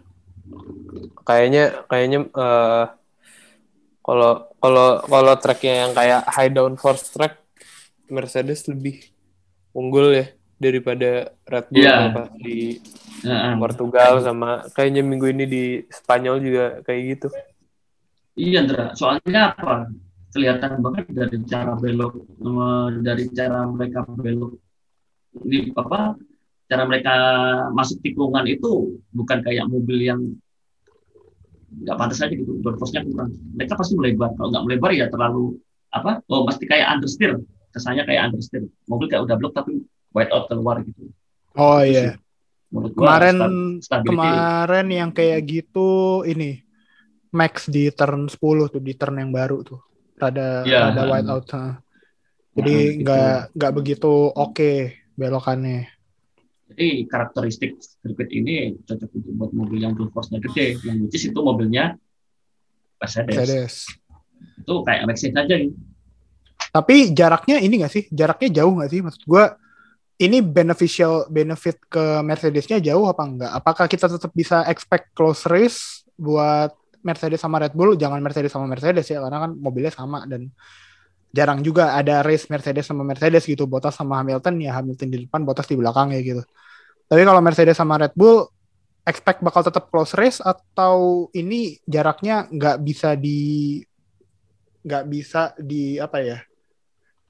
[1.25, 2.85] kayaknya kayaknya eh,
[4.05, 7.41] kalau kalau kalau tracknya yang kayak high downforce track
[8.05, 9.01] Mercedes lebih
[9.73, 12.79] unggul ya daripada Red Bull yang pas di
[13.25, 13.53] Heeh.
[13.57, 17.27] Portugal sama kayaknya minggu ini di Spanyol juga kayak gitu.
[18.35, 18.85] Iya, Ndra.
[18.95, 19.87] Soalnya apa?
[20.35, 22.13] Kelihatan banget dari cara belok,
[22.43, 24.59] eh, dari cara mereka belok
[25.31, 26.19] di apa?
[26.65, 27.13] Cara mereka
[27.71, 30.19] masuk tikungan itu bukan kayak mobil yang
[31.71, 32.59] nggak pantas aja gitu.
[32.59, 33.31] Downforce-nya kurang.
[33.55, 34.35] Mereka pasti melebar.
[34.35, 35.55] Kalau nggak melebar ya terlalu
[35.91, 36.19] apa?
[36.27, 37.39] Oh, pasti kayak understeer.
[37.71, 38.67] Kesannya kayak understeer.
[38.91, 39.79] Mobil kayak udah blok tapi
[40.15, 41.11] white out keluar gitu.
[41.59, 42.15] Oh iya.
[42.71, 43.19] Menurut gua
[44.01, 46.63] Kemarin yang kayak gitu ini
[47.35, 48.39] Max di turn 10
[48.71, 49.83] tuh di turn yang baru tuh.
[50.15, 51.11] Rada Iya, rada ha.
[51.11, 51.47] white out.
[51.51, 51.83] ha.
[52.55, 53.01] Jadi Nah, gitu.
[53.03, 54.71] nggak nggak begitu oke
[55.19, 55.91] belokannya.
[56.71, 61.39] Jadi karakteristik sirkuit ini cocok untuk buat mobil yang downforce-nya gede, yang which is itu
[61.43, 61.99] mobilnya
[62.97, 63.35] Mercedes.
[63.35, 63.73] Mercedes.
[64.63, 65.75] Itu kayak Mercedes aja gitu.
[66.71, 68.03] Tapi jaraknya ini nggak sih?
[68.11, 68.99] Jaraknya jauh nggak sih?
[69.03, 69.59] Maksud gua
[70.15, 73.51] ini beneficial benefit ke Mercedesnya jauh apa enggak?
[73.51, 76.71] Apakah kita tetap bisa expect close race buat
[77.03, 77.99] Mercedes sama Red Bull?
[77.99, 80.47] Jangan Mercedes sama Mercedes ya, karena kan mobilnya sama dan
[81.35, 83.67] jarang juga ada race Mercedes sama Mercedes gitu.
[83.67, 86.43] Bottas sama Hamilton ya Hamilton di depan, Bottas di belakang ya gitu.
[87.11, 88.47] Tapi kalau Mercedes sama Red Bull
[89.03, 93.83] expect bakal tetap close race atau ini jaraknya nggak bisa di
[94.81, 96.37] nggak bisa di apa ya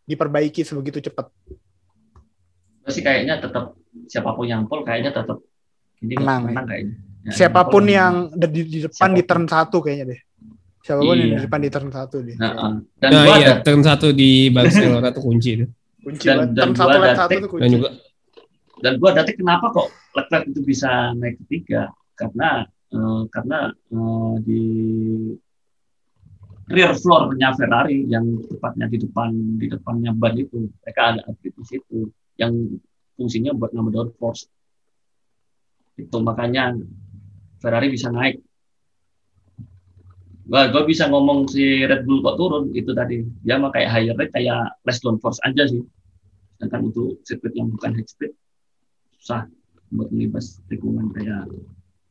[0.05, 1.27] diperbaiki sebegitu cepat
[2.85, 3.73] Terus sih kayaknya tetap
[4.05, 5.41] siapa pun yang pole kayaknya tetap
[5.99, 6.47] ini Menang, ya.
[6.47, 6.95] menang kayaknya.
[7.25, 9.25] Ya, siapa pun yang di, di- di depan di Siapa pun.
[9.25, 10.21] turn satu kayaknya deh
[10.79, 11.35] siapa pun yang Iya.
[11.35, 14.07] di depan di turn satu deh Nah, uh, dan Nah, gua iya, ada turn satu
[14.11, 15.65] di Barcelona tuh kunci itu.
[15.99, 17.89] kunci Dan- dan turn satu lap ada satu take- tuh Dan kunci juga
[18.77, 21.81] dan gua ada take kenapa kok Leclerc itu bisa naik ketiga
[22.13, 22.49] karena
[22.87, 24.61] eh, karena eh, di
[26.67, 31.65] rear floor-nya Ferrari yang tepatnya di depan di depannya ban itu mereka ada upgrade di
[31.67, 31.97] situ
[32.35, 32.79] yang
[33.15, 34.47] fungsinya buat nambah downforce
[35.95, 36.75] itu makanya
[37.59, 38.43] Ferrari bisa naik
[40.45, 44.13] Wah, gue bisa ngomong si Red Bull kok turun itu tadi dia mah kayak higher
[44.13, 45.81] rate kayak less downforce aja sih
[46.55, 48.37] sedangkan untuk sirkuit yang bukan high speed
[49.17, 49.49] susah
[49.89, 51.49] buat ngelibas tikungan kayak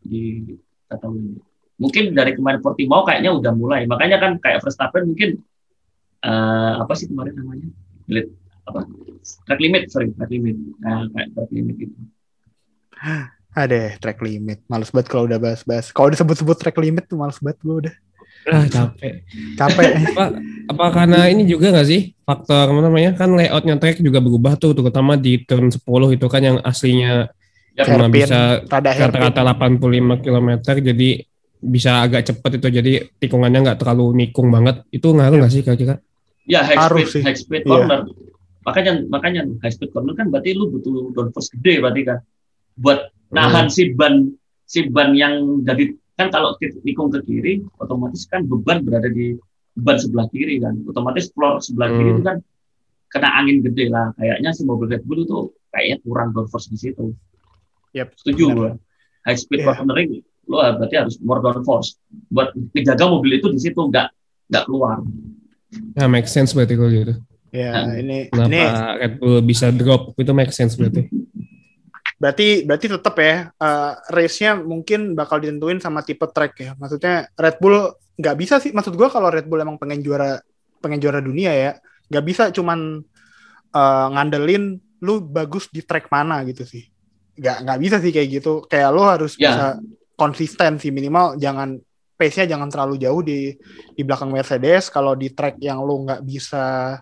[0.02, 0.42] di
[0.90, 1.40] Catalunya.
[1.80, 3.82] Mungkin dari kemarin Portimao kayaknya udah mulai.
[3.88, 5.42] Makanya kan kayak Verstappen mungkin
[6.22, 7.68] eh, apa sih kemarin namanya?
[8.64, 8.80] Apa?
[9.46, 10.56] Track limit, sorry, track limit.
[10.80, 11.96] Nah, kayak track limit itu.
[13.54, 17.58] ada track limit males banget kalau udah bahas-bahas kalau disebut-sebut track limit tuh males banget
[17.62, 17.94] gue udah
[18.50, 19.22] ah capek.
[19.54, 20.24] capek Apa,
[20.68, 24.74] apa karena ini juga nggak sih faktor apa namanya kan layoutnya track juga berubah tuh
[24.74, 25.80] terutama di turn 10
[26.18, 27.30] itu kan yang aslinya
[27.74, 30.48] Ya, cuma Hairpin, bisa rata-rata 85 km
[30.78, 31.08] jadi
[31.58, 35.98] bisa agak cepet itu jadi tikungannya nggak terlalu nikung banget itu ngaruh nggak sih kira-kira
[36.46, 37.22] ya high Harus speed, sih.
[37.26, 37.70] high speed Iya.
[37.70, 38.00] corner.
[38.64, 42.18] Makanya makanya high speed corner kan berarti lu butuh downforce gede berarti kan.
[42.80, 44.32] Buat nahan si ban
[44.64, 49.36] si ban yang dari kan kalau kita nikung ke kiri otomatis kan beban berada di
[49.76, 50.80] ban sebelah kiri kan.
[50.88, 52.16] Otomatis floor sebelah kiri Hmm.
[52.16, 52.36] itu kan
[53.12, 54.10] kena angin gede lah.
[54.16, 55.36] Kayaknya si mobil Red Bull itu
[55.70, 57.12] kayaknya kurang downforce di situ.
[57.94, 58.70] Yap, Setuju gua.
[59.22, 59.76] High speed Iya.
[59.76, 60.10] cornering
[60.44, 61.96] lu berarti harus more downforce
[62.28, 64.12] buat menjaga mobil itu di situ nggak
[64.52, 65.00] nggak keluar.
[65.96, 67.14] nah make sense berarti kalau gitu
[67.54, 68.60] ya Nah, ini kenapa ini
[68.98, 70.18] Red Bull bisa drop?
[70.18, 71.06] Itu make sense berarti.
[72.14, 76.70] Berarti berarti tetap ya eh, race-nya mungkin bakal ditentuin sama tipe track ya.
[76.74, 77.78] Maksudnya Red Bull
[78.18, 78.70] nggak bisa sih.
[78.70, 80.38] Maksud gua kalau Red Bull emang pengen juara
[80.82, 81.72] pengen juara dunia ya
[82.10, 83.00] nggak bisa cuman
[83.70, 86.86] eh, ngandelin lu bagus di track mana gitu sih.
[87.34, 88.52] Nggak nggak bisa sih kayak gitu.
[88.66, 89.50] Kayak lu harus Ya.
[89.50, 89.66] bisa
[90.14, 90.94] konsisten sih.
[90.94, 91.76] Minimal jangan
[92.14, 93.50] pace-nya jangan terlalu jauh di
[93.92, 94.86] di belakang Mercedes.
[94.88, 96.96] Kalau di track yang lu nggak bisa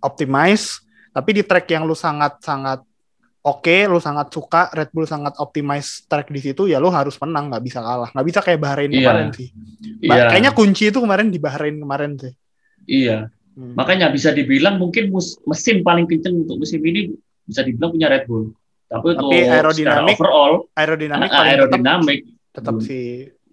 [0.00, 2.80] optimize tapi di track yang lu sangat sangat
[3.40, 7.48] oke lu sangat suka Red Bull sangat optimize track di situ ya lu harus menang
[7.48, 8.98] nggak bisa kalah nggak bisa kayak Bahrain Iya.
[9.00, 9.48] kemarin sih
[10.00, 10.24] Ba- Iya.
[10.28, 12.32] kayaknya kunci itu kemarin di Bahrain kemarin sih
[12.84, 13.28] Iya.
[13.52, 13.74] Hmm.
[13.74, 15.10] Makanya bisa dibilang mungkin
[15.44, 17.10] mesin paling kenceng untuk musim ini
[17.42, 18.54] bisa dibilang punya Red Bull.
[18.86, 22.86] Tapi untuk Tapi secara aerodinamik overall aerodinamik a- paling tetap aerodinamik tetap belum.
[22.86, 22.98] si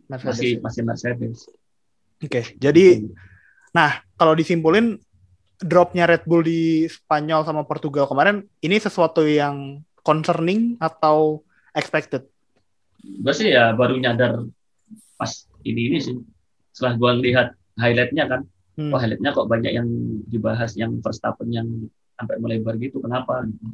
[0.06, 0.60] Mercedes masih ya.
[0.62, 1.38] masih Mercedes.
[2.18, 2.86] oke jadi
[3.72, 4.96] nah kalau disimpulin
[5.62, 11.42] dropnya Red Bull di Spanyol sama Portugal kemarin ini sesuatu yang concerning atau
[11.72, 12.28] expected
[13.06, 14.42] gue sih ya baru nyadar
[15.16, 15.32] pas
[15.66, 16.16] ini ini sih.
[16.76, 17.48] Setelah gue lihat
[17.80, 18.42] highlightnya kan,
[18.76, 18.92] Hmm.
[18.92, 19.88] wah highlightnya kok banyak yang
[20.28, 21.68] dibahas yang Verstappen yang
[22.20, 23.00] sampai melebar gitu.
[23.00, 23.48] Kenapa?
[23.48, 23.66] Gitu.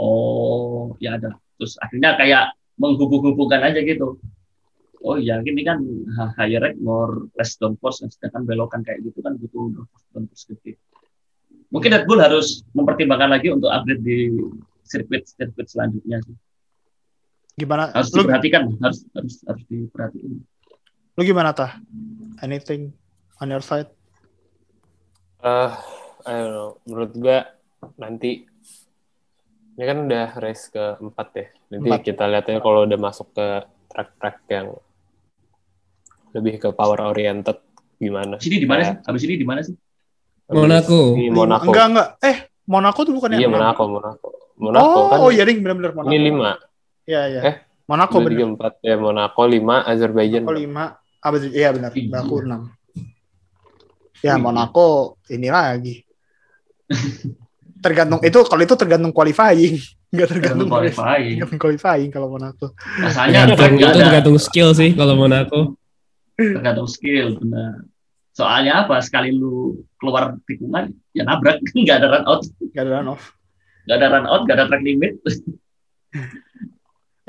[0.00, 1.36] Oh ya ada.
[1.60, 4.16] Terus akhirnya kayak menghubung-hubungkan aja gitu.
[5.00, 5.80] oh iya ini kan
[6.36, 9.72] higher rate more less downforce sedangkan belokan kayak gitu kan butuh
[10.12, 10.76] downforce gede
[11.70, 14.34] mungkin Red Bull harus mempertimbangkan lagi untuk upgrade di
[14.84, 16.36] sirkuit sirkuit selanjutnya sih
[17.56, 17.92] Gimana?
[17.92, 20.42] harus Lu, diperhatikan harus harus harus diperhatikan
[21.18, 21.76] lu gimana tah?
[22.40, 22.96] Anything
[23.38, 23.90] on your side?
[25.40, 25.72] Eh,
[26.24, 26.70] I don't know.
[26.88, 27.38] Menurut gua
[28.00, 28.48] nanti
[29.76, 31.46] ini kan udah race keempat ya.
[31.72, 32.00] Nanti Empat.
[32.08, 33.46] kita lihat ya kalau udah masuk ke
[33.88, 34.66] track-track yang
[36.32, 37.58] lebih ke power oriented
[38.00, 38.40] gimana.
[38.40, 39.74] sini di mana sih Kayak habis ini di mana sih
[40.50, 41.00] Monaco.
[41.14, 41.64] Di Monaco.
[41.70, 42.08] Enggak enggak.
[42.22, 42.36] Eh,
[42.66, 43.60] Monaco tuh bukan Iya yang enam.
[43.62, 44.28] Monaco, Monaco.
[44.60, 45.18] Monaco oh, kan.
[45.24, 46.12] oh iya ding benar-benar Monaco.
[46.12, 46.50] Ini lima.
[47.08, 47.40] Iya iya.
[47.46, 47.54] Eh,
[47.88, 48.46] Monaco benar.
[48.54, 48.72] empat.
[48.84, 50.44] Ya Monaco lima, Azerbaijan.
[50.44, 50.84] Monaco lima.
[51.20, 51.90] Ah, iya benar.
[51.96, 52.10] Iya.
[52.12, 52.62] Baku enam.
[54.20, 54.34] Ya Iya.
[54.36, 56.04] Monaco ini lagi.
[57.80, 59.80] tergantung itu kalau itu tergantung qualifying,
[60.12, 61.36] nggak tergantung Tergantung qualifying.
[61.40, 62.66] Tergantung qualifying kalau Monaco.
[63.00, 65.80] Rasanya Tergantung, itu tergantung skill sih kalau Monaco.
[66.36, 67.84] tergantung skill benar.
[68.30, 69.02] Soalnya apa?
[69.02, 73.24] Sekali lu keluar tikungan ya nabrak nggak ada run out, Nggak ada run off.
[73.86, 75.12] nggak ada run out, nggak ada track limit.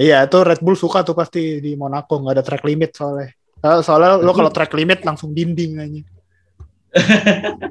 [0.02, 3.30] Iya, itu Red Bull suka tuh pasti di Monaco nggak ada track limit soalnya.
[3.62, 6.02] Eh, Soalnya lo kalau track limit langsung dinding aja.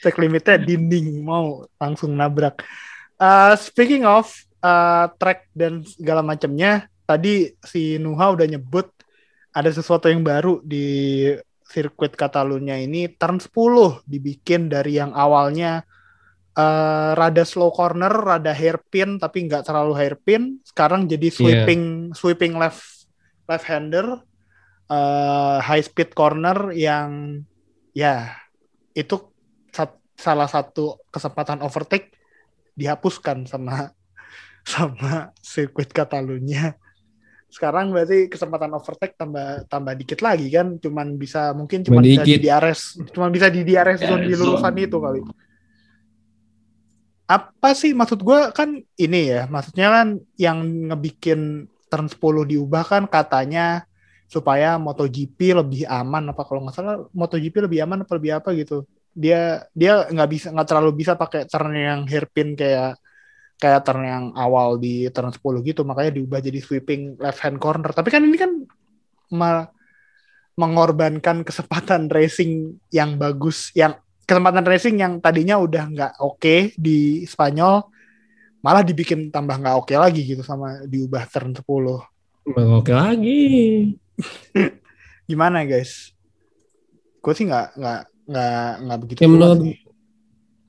[0.00, 2.64] Track limitnya dinding mau langsung nabrak.
[3.20, 4.32] Uh, speaking of
[4.64, 8.88] uh, track dan segala macamnya, tadi si Nuha udah nyebut
[9.50, 11.26] ada sesuatu yang baru di
[11.70, 15.86] sirkuit Catalunya ini turn 10 dibikin dari yang awalnya
[16.58, 20.58] eh, rada slow corner, rada hairpin tapi nggak terlalu hairpin.
[20.66, 23.06] Sekarang jadi sweeping sweeping left
[23.46, 24.22] left hander,
[24.90, 27.42] eh, high speed corner yang
[27.94, 28.34] ya
[28.94, 29.30] itu
[29.70, 32.14] sat- salah satu kesempatan overtake
[32.74, 33.94] dihapuskan sama
[34.66, 36.74] sama sirkuit Catalunya.
[37.50, 42.22] Sekarang berarti kesempatan overtake tambah tambah dikit lagi kan, cuman bisa mungkin cuma Cuma bisa
[42.22, 42.38] di.
[42.38, 45.20] DRS, cuma bisa di DRS zone di lulusan itu kali.
[47.26, 50.08] Apa sih maksud gue kan ini ya, maksudnya kan
[50.38, 53.82] yang ngebikin turn 10 diubah kan katanya
[54.30, 58.86] supaya MotoGP lebih aman apa kalau nggak salah MotoGP lebih aman apa lebih apa gitu.
[59.10, 62.94] Dia dia nggak bisa nggak terlalu bisa pakai turn yang hairpin kayak
[63.60, 67.92] kayak turn yang awal di turn 10 gitu makanya diubah jadi sweeping left hand corner.
[67.92, 68.50] Tapi kan ini kan
[69.30, 69.68] me-
[70.56, 77.84] mengorbankan kesempatan racing yang bagus yang kesempatan racing yang tadinya udah nggak oke di Spanyol
[78.60, 81.64] malah dibikin tambah nggak oke lagi gitu sama diubah turn 10.
[82.80, 83.40] Oke lagi.
[85.30, 86.12] Gimana guys?
[87.20, 89.18] Gue sih nggak nggak nggak nggak begitu.
[89.20, 89.89] Ya, menurut- sih.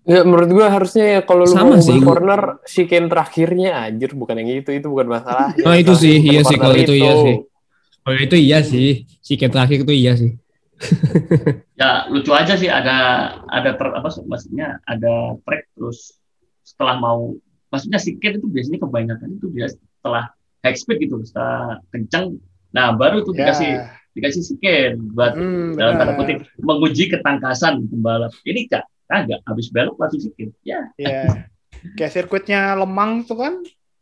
[0.02, 2.02] Ya menurut gua harusnya ya kalau lu Sama mau sih.
[2.02, 5.54] corner chicane terakhirnya anjir bukan yang itu itu bukan masalah.
[5.68, 7.36] Oh, itu sih, iya sih, kalau itu iya sih.
[7.38, 9.06] Oh, Oh itu iya sih.
[9.22, 10.34] Si terakhir itu iya sih.
[11.82, 12.98] ya lucu aja sih ada
[13.46, 16.18] ada ter, apa maksudnya ada track terus
[16.66, 17.38] setelah mau
[17.70, 20.34] maksudnya siket itu biasanya kebanyakan itu dia setelah
[20.66, 22.42] high speed gitu setelah kencang
[22.74, 23.46] nah baru tuh Ya.
[23.54, 23.72] dikasih
[24.18, 30.00] dikasih siket buat Hmm, dalam tanda kutip menguji ketangkasan pembalap ini kak kagak habis belok
[30.00, 31.52] langsung siket ya Iya.
[31.98, 33.54] Kayak sirkuitnya Lemang tuh kan,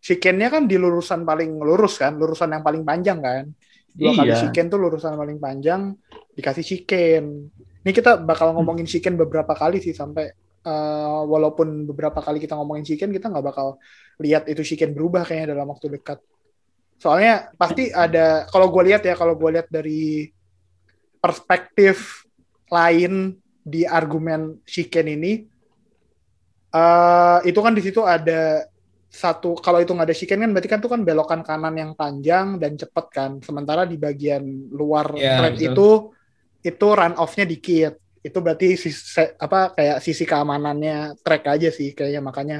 [0.04, 3.50] chicane-nya kan di lurusan paling lurus kan, lurusan yang paling panjang kan.
[3.96, 4.38] Dua kali Iya.
[4.46, 5.96] chicane tuh lurusan paling panjang,
[6.36, 7.50] dikasih chicane.
[7.80, 10.28] Ini kita bakal ngomongin chicane beberapa kali sih sampai
[10.60, 13.80] eh, walaupun beberapa kali kita ngomongin chicane, kita nggak bakal
[14.20, 16.20] lihat itu chicane berubah kayaknya dalam waktu dekat.
[17.00, 20.28] Soalnya pasti ada, kalau gue lihat ya, kalau gue lihat dari
[21.24, 22.28] perspektif
[22.68, 25.34] lain di argumen chicane ini,
[26.74, 28.66] eh itu kan di situ ada
[29.10, 32.62] satu kalau itu nggak ada chicane kan berarti kan itu kan belokan kanan yang panjang
[32.62, 35.66] dan cepet kan sementara di bagian luar track betul.
[35.74, 35.90] itu
[36.62, 42.22] itu run off-nya dikit itu berarti sisi, apa kayak sisi keamanannya track aja sih kayaknya
[42.22, 42.58] makanya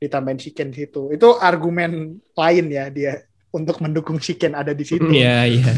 [0.00, 3.20] ditambahin chicane di situ itu argumen lain ya dia
[3.52, 5.72] untuk mendukung chicane ada di situ Iya iya.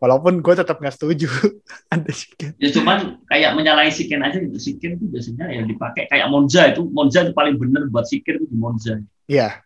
[0.00, 1.28] Walaupun gue tetap nggak setuju.
[1.92, 4.56] Ada chicane ya cuman kayak menyalahi siken aja gitu.
[4.56, 6.08] Siken itu biasanya ya dipakai.
[6.08, 6.88] Kayak Monza itu.
[6.88, 8.96] Monza itu paling bener buat siken itu di Monza.
[9.28, 9.60] Iya.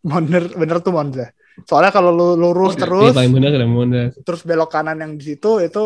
[0.00, 1.30] Bener bener tuh Monza.
[1.68, 2.82] Soalnya kalau lu lurus Oke.
[2.82, 4.02] terus Iya paling benar ada Monza.
[4.24, 5.84] terus belok kanan yang di situ itu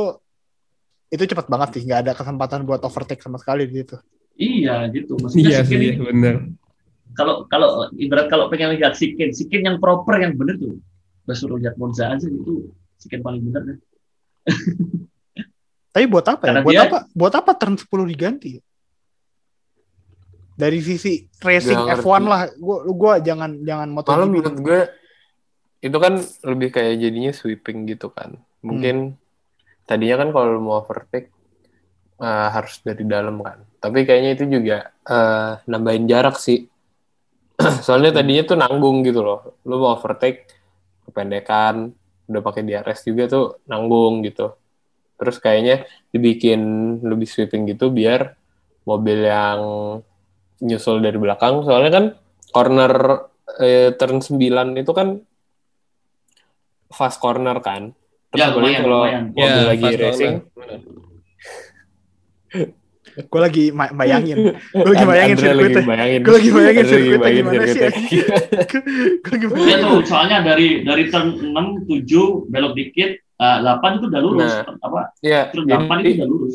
[1.07, 1.83] itu cepat banget sih.
[1.85, 3.97] Nggak ada kesempatan buat overtake sama sekali di situ.
[4.39, 5.19] Iya gitu.
[5.19, 6.37] Maksudnya Iya siken sih ini benar.
[7.17, 10.79] kalau kalau ibarat kalau pengen lihat siken siken yang proper yang bener tuh.
[11.27, 13.79] Suruh lihat Monza aja itu siken paling bener deh
[15.91, 18.61] tapi buat apa ya Karena buat dia- apa buat apa turn 10 diganti
[20.53, 22.27] dari sisi racing Nggak F1 ngerti.
[22.27, 24.81] lah gua gua jangan jangan Malah MotoGP menurut gue
[25.79, 26.15] itu kan
[26.47, 28.33] lebih kayak jadinya sweeping gitu kan.
[28.61, 29.15] Mungkin
[29.85, 31.29] tadinya kan kalau mau overtake
[32.17, 33.61] eh, harus dari dalam kan.
[33.77, 36.65] Tapi kayaknya itu juga eh, nambahin jarak sih.
[37.85, 39.61] Soalnya tadinya tuh nanggung gitu loh.
[39.63, 40.49] Lu mau overtake
[41.05, 41.93] kependekan,
[42.27, 44.51] udah pakai DRS juga tuh nanggung gitu.
[45.17, 46.61] Terus kayaknya dibikin
[47.01, 48.37] lebih sweeping gitu biar
[48.85, 49.61] mobil yang
[50.61, 51.65] nyusul dari belakang.
[51.65, 52.05] Soalnya kan
[52.53, 52.93] corner
[53.63, 55.09] eh, turn 9 itu kan
[56.93, 57.95] fast corner kan.
[58.31, 59.23] Terus Ya, lumayan, kalau lumayan.
[59.33, 60.35] mobil Ya, lagi racing.
[63.17, 64.37] Gue lagi bayangin.
[64.71, 65.83] Gue lagi bayangin lagi sirkuitnya.
[65.83, 66.21] bayangin.
[66.21, 67.81] Gue lagi bayangin sirkuitnya bayangin gimana sih.
[69.25, 69.79] Gue lagi bayangin.
[69.81, 74.53] tuh, soalnya dari dari turn 6, 7 belok dikit, eh, 8 itu udah lurus.
[74.53, 75.01] Nah, Apa?
[75.21, 76.55] Iya, Turn 8 itu udah lurus.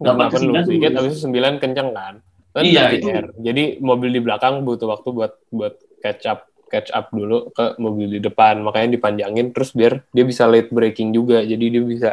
[0.00, 0.98] delapan 8 ke 9 lurus tuh dikit, lurus.
[1.02, 2.14] habis itu 9 kenceng kan.
[2.50, 3.06] Kan Iya, itu.
[3.06, 3.26] air.
[3.36, 8.06] Jadi mobil di belakang butuh waktu buat buat catch up catch up dulu ke mobil
[8.08, 8.62] di depan.
[8.62, 11.42] Makanya dipanjangin terus biar dia bisa late braking juga.
[11.42, 12.10] Jadi dia bisa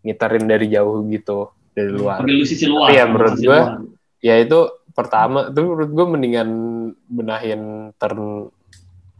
[0.00, 2.24] ngitarin dari jauh gitu dari luar.
[2.24, 2.88] Ambil lu sisi luar.
[2.88, 3.84] Tapi ya menurut luar.
[4.24, 4.58] Ya itu
[4.96, 6.48] pertama, tapi menurut gue mendingan
[7.04, 8.48] benahin turn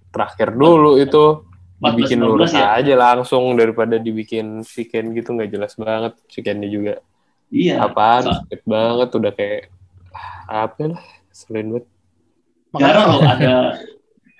[0.08, 1.44] terakhir dulu itu
[1.76, 2.80] 14, dibikin 15 lurus ya?
[2.80, 6.94] aja langsung daripada dibikin chicane gitu nggak jelas banget chicane-nya juga
[7.52, 7.84] Iya.
[7.84, 9.68] apaan so- banget udah kayak
[10.48, 11.02] ah, apa lah
[11.36, 11.86] selain banget
[12.76, 13.54] Jarang loh ada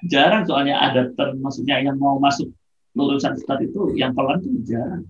[0.09, 2.49] jarang soalnya ada turn maksudnya yang mau masuk
[2.97, 5.05] lurusan start itu yang pelan tuh jarang.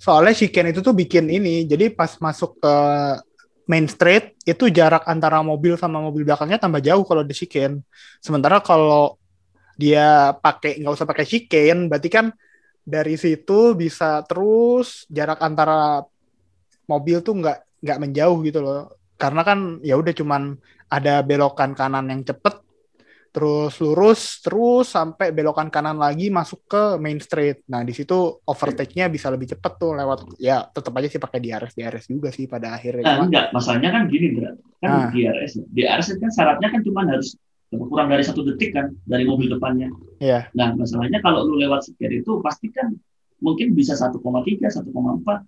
[0.00, 1.64] Soalnya chicane itu tuh bikin ini.
[1.64, 2.74] Jadi pas masuk ke
[3.64, 7.80] main street itu jarak antara mobil sama mobil belakangnya tambah jauh kalau di chicane.
[8.20, 9.16] Sementara kalau
[9.74, 12.26] dia pakai nggak usah pakai chicane, berarti kan
[12.84, 16.04] dari situ bisa terus jarak antara
[16.84, 18.92] mobil tuh nggak nggak menjauh gitu loh.
[19.16, 20.58] Karena kan ya udah cuman
[20.92, 22.63] ada belokan kanan yang cepet
[23.34, 27.66] terus lurus terus sampai belokan kanan lagi masuk ke main street.
[27.66, 28.14] Nah, di situ
[28.46, 32.46] overtake-nya bisa lebih cepet tuh lewat ya tetap aja sih pakai DRS DRS juga sih
[32.46, 33.02] pada akhirnya.
[33.02, 34.50] Nah, Cuma- enggak, masalahnya kan gini, Bro.
[34.78, 35.08] Kan Ah.
[35.10, 35.52] DRS.
[35.66, 37.34] DRS kan syaratnya kan cuma harus
[37.74, 39.90] kurang dari satu detik kan dari mobil depannya.
[40.22, 40.46] Iya.
[40.54, 42.94] Nah, masalahnya kalau lu lewat sekian itu pasti kan
[43.42, 45.42] mungkin bisa 1,3, 1,4.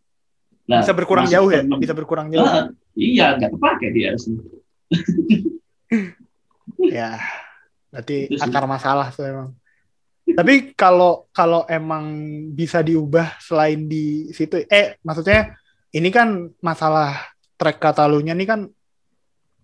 [0.67, 2.43] Nah, bisa berkurang jauh ya, bisa berkurang jauh.
[2.43, 2.67] Ah,
[2.99, 4.43] iya, nggak kepake DRS-nya.
[6.77, 7.17] Ya,
[7.97, 8.45] berarti Itu sih.
[8.45, 9.49] akar masalah tuh emang.
[10.27, 12.05] Tapi kalau kalau emang
[12.53, 15.57] bisa diubah selain di situ, eh maksudnya
[15.97, 18.61] ini kan masalah track Katalunya nih kan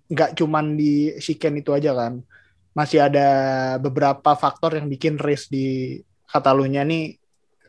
[0.08, 2.24] nggak cuman di chicane itu aja kan,
[2.72, 3.28] masih ada
[3.76, 7.20] beberapa faktor yang bikin race di Katalunya nih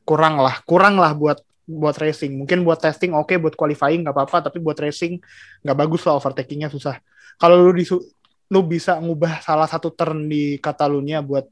[0.07, 2.39] kurang lah, kurang lah buat buat racing.
[2.39, 5.19] Mungkin buat testing oke, buat qualifying nggak apa-apa, tapi buat racing
[5.65, 6.99] nggak bagus lah, overtakingnya susah.
[7.41, 8.05] Kalau lu disu-
[8.53, 11.49] lu bisa ngubah salah satu turn di Catalunya buat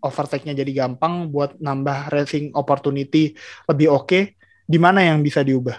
[0.00, 3.36] overtake-nya jadi gampang, buat nambah racing opportunity
[3.68, 4.20] lebih oke,
[4.64, 5.76] di mana yang bisa diubah?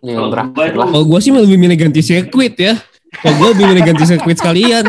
[0.00, 2.74] yang Kalau terakhir gua itu- lah Kalau gue sih lebih milih ganti sirkuit ya.
[3.20, 4.86] Kalau gue lebih milih ganti sirkuit sekalian.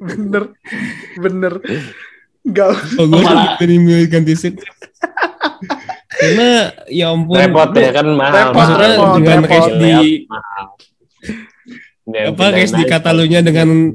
[0.00, 0.42] bener,
[1.16, 1.52] bener.
[2.42, 4.66] Gak Kalau gue lebih milih ganti sirkuit.
[6.10, 6.50] Karena
[6.90, 7.38] ya ampun.
[7.38, 9.70] repot ya kan mahal Repot, Maksudnya repot, dengan repot.
[9.78, 9.94] di
[10.26, 10.66] mahal
[12.08, 13.92] apa race di Katalunya dengan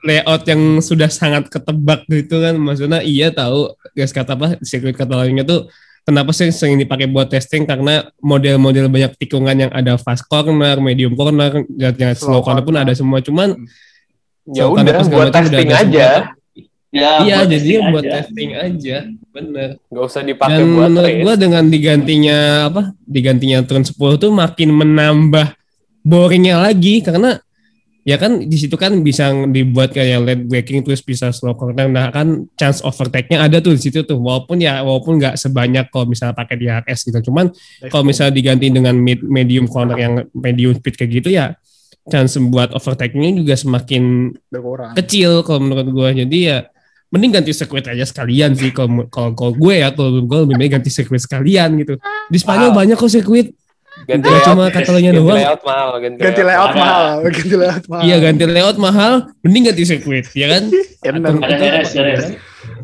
[0.00, 2.56] layout yang sudah sangat ketebak gitu kan?
[2.56, 5.68] Maksudnya iya tahu guys kata apa sirkuit Katalunya tuh
[6.04, 7.68] kenapa sih sering dipakai buat testing?
[7.68, 12.76] Karena model-model banyak tikungan yang ada fast corner, medium corner, dan slow Slow corner pun
[12.76, 13.20] ada semua.
[13.20, 13.56] Cuman
[14.48, 16.08] ya slow udah buat udah testing aja.
[16.26, 16.38] semua.
[16.90, 18.12] Ya, iya buat jadi testing buat aja.
[18.18, 18.96] testing aja.
[19.30, 19.68] Bener.
[19.86, 21.22] Nggak usah dipakai dan buat menurut race.
[21.22, 25.46] gua dengan digantinya apa digantinya turn 10 tuh makin menambah
[26.00, 27.36] boringnya lagi karena
[28.00, 31.86] ya kan di situ kan bisa dibuat kayak late braking terus bisa slow corner.
[31.86, 34.16] Nah kan chance overtake-nya ada tuh di situ tuh.
[34.16, 37.30] Walaupun ya walaupun nggak sebanyak kalau misalnya pakai di HS gitu.
[37.30, 37.52] Cuman
[37.92, 41.54] kalau misalnya diganti dengan mid, medium corner yang medium speed kayak gitu ya
[42.08, 44.96] chance buat overtake-nya juga semakin berkurang.
[44.96, 46.58] kecil kalau menurut gue jadi ya
[47.12, 49.92] mending ganti sirkuit aja sekalian sih kalau kalau kalau gue ya.
[49.92, 52.00] Kalau gue lebih baik ganti sirkuit sekalian gitu.
[52.32, 52.76] Di Spanyol Wow.
[52.80, 53.52] banyak kok sirkuit
[54.00, 56.78] ganti Gak layout cuma Catalunya ganti doang layout mahal ganti, Ganti layout Ada.
[56.78, 58.02] mahal, ganti layout mahal.
[58.02, 60.64] iya ganti layout mahal mending ganti sirkuit ya kan
[61.00, 61.32] Ya, bener.
[61.32, 62.24] Ada Heres, Heres.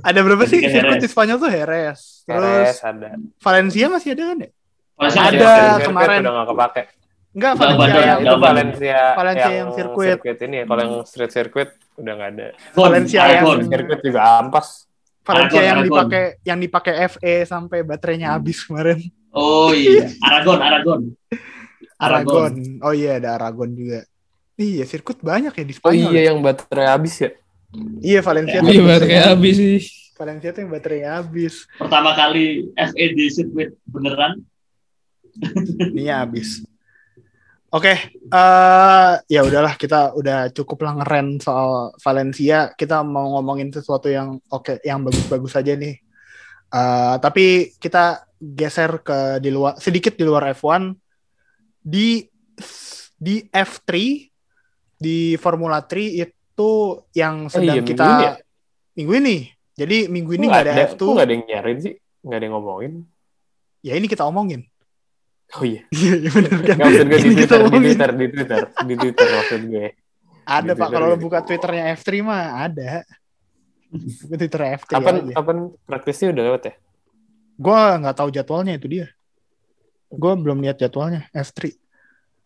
[0.00, 2.00] Ada berapa sih Ganti sirkuit di Spanyol tuh Heres.
[2.24, 4.50] Terus ada Valencia masih ada kan ya?
[4.96, 6.18] Masih Ada, Sirkuit kemarin.
[6.18, 6.82] udah nggak kepake
[7.30, 10.16] Enggak, Valencia bandar, yang itu Valencia, Valencia yang sirkuit.
[10.38, 14.66] ini ya kalau yang street circuit udah nggak ada Valencia yang- sirkuit juga ampas
[15.20, 19.04] Valencia yang dipakai yang dipakai FE sampai baterainya habis kemarin.
[19.36, 21.00] Oh iya, Aragon, Aragon.
[21.96, 22.52] Aragon.
[22.80, 24.00] Oh iya ada Aragon juga.
[24.56, 26.10] Iya, sirkuit banyak ya di oh Spanyol.
[26.10, 26.22] iya ya?
[26.32, 27.28] yang baterai habis ya
[28.00, 29.80] Iya Valencia tuh Iya yang baterai baterainya- habis sih.
[30.16, 31.54] Valencia tuh yang baterainya habis.
[31.76, 34.40] Pertama kali FA di sirkuit beneran.
[35.92, 36.64] Ini habis.
[37.68, 37.92] Oke,
[38.24, 42.72] eh ya udahlah kita udah cukup lah ngeren soal Valencia.
[42.72, 46.00] Kita mau ngomongin sesuatu yang oke, yang bagus-bagus aja nih.
[46.72, 50.92] Eh tapi kita geser ke di luar sedikit di luar F1
[51.80, 52.26] di
[53.16, 53.90] di F3
[54.96, 56.72] di Formula 3 itu
[57.12, 58.32] yang sedang iya, minggu kita ini ya?
[58.96, 59.36] minggu ini.
[59.76, 61.04] Jadi minggu ini nggak ada, F2.
[61.04, 61.94] Kok nggak ada yang nyarin sih?
[62.24, 62.92] Nggak ada yang ngomongin?
[63.84, 64.64] Ya ini kita omongin.
[65.54, 65.84] Oh iya.
[65.94, 66.76] Iya bener kan?
[66.76, 67.78] Nggak maksud gue di Twitter, di.
[67.78, 69.86] Twitter, di Twitter, di Twitter maksud gue.
[70.46, 72.92] Ada Di pak, Twitter kalau lo buka twitternya F3 mah ada.
[73.90, 75.34] Buka Twitter F3 Kapan aja.
[75.34, 76.74] kapan praktisnya udah lewat ya?
[77.56, 79.06] Gue nggak tahu jadwalnya itu dia.
[80.08, 81.72] Gue belum lihat jadwalnya F3.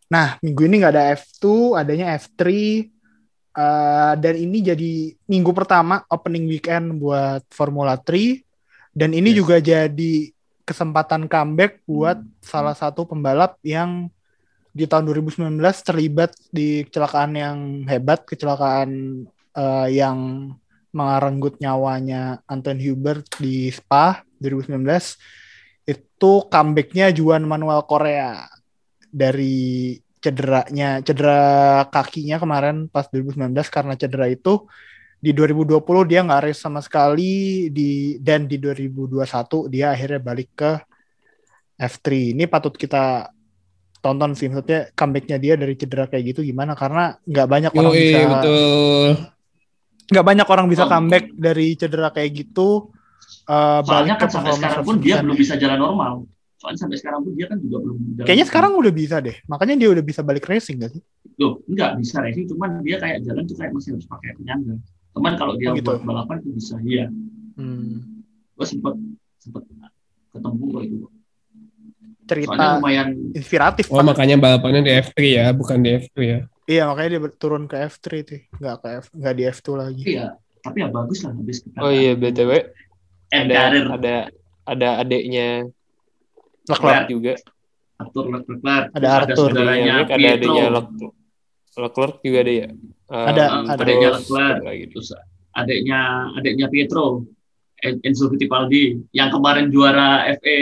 [0.08, 1.44] Nah minggu ini nggak ada F2,
[1.76, 2.42] adanya F3.
[3.50, 4.92] Eh, dan ini jadi
[5.26, 8.38] minggu pertama opening weekend buat Formula 3.
[8.90, 9.38] Dan ini Yes.
[9.38, 10.14] juga jadi
[10.62, 14.06] kesempatan comeback buat salah satu pembalap yang
[14.70, 15.50] di tahun 2019
[15.82, 17.58] terlibat di kecelakaan yang
[17.90, 18.90] hebat, kecelakaan
[19.50, 20.18] eh, yang
[20.90, 24.80] merenggut nyawanya Anton Hubert di Spa 2019
[25.86, 28.46] itu comebacknya Juan Manuel Korea
[29.10, 34.68] dari cederanya cedera kakinya kemarin pas 2019 karena cedera itu
[35.20, 40.72] di 2020 dia nggak race sama sekali di dan di 2021 dia akhirnya balik ke
[41.80, 43.32] F3 ini patut kita
[44.00, 48.18] tonton sih maksudnya comebacknya dia dari cedera kayak gitu gimana karena nggak banyak orang bisa
[48.28, 49.08] betul.
[50.10, 50.90] Nggak banyak orang bisa Oh.
[50.90, 52.90] comeback dari cedera kayak gitu
[53.46, 55.24] eh, Soalnya kan sampai sekarang pun dia 100%.
[55.24, 56.12] belum bisa jalan normal.
[56.56, 58.50] Soalnya sampai sekarang pun dia kan juga belum jalan Kayaknya normal.
[58.52, 59.36] sekarang udah bisa deh.
[59.46, 61.02] Makanya dia udah bisa balik racing gak sih?
[61.36, 64.74] Loh, enggak bisa racing, cuman dia kayak jalan tuh kayak masih harus pakai penyangga.
[65.10, 65.88] Cuman kalau dia Oh, gitu.
[65.88, 67.06] buat balapan itu bisa, iya.
[67.56, 68.22] Hmm.
[68.52, 68.94] Gue sempet
[69.38, 69.62] sempet
[70.30, 70.96] ketemu kok itu.
[71.00, 73.84] Soalnya Cerita lumayan inspiratif.
[73.88, 76.40] Oh makanya balapannya di F3 ya, bukan di F2 ya.
[76.64, 78.40] Iya makanya dia turun ke F3 tuh.
[78.56, 80.02] Nggak ke F, nggak di F2 lagi.
[80.02, 80.26] tapi ya
[80.60, 82.52] tapi ya bagus lah habis kita Oh iya btw
[83.30, 84.14] and ada karir ada
[84.66, 85.48] ada adiknya
[86.66, 87.08] Leclerc.
[87.08, 87.34] juga.
[87.96, 89.48] Arthur Leclerc Ada Arthur.
[89.50, 91.14] saudaranya Ada Pietro adiknya Lec-
[91.76, 92.68] Leclerc juga ada ya.
[93.06, 93.80] Um, Ada, ada.
[93.80, 94.56] Adiknya Leclerc.
[94.90, 95.08] terus
[95.50, 96.00] adiknya
[96.34, 97.04] adiknya Pietro
[97.80, 100.56] En- Enzo Fittipaldi yang kemarin juara FA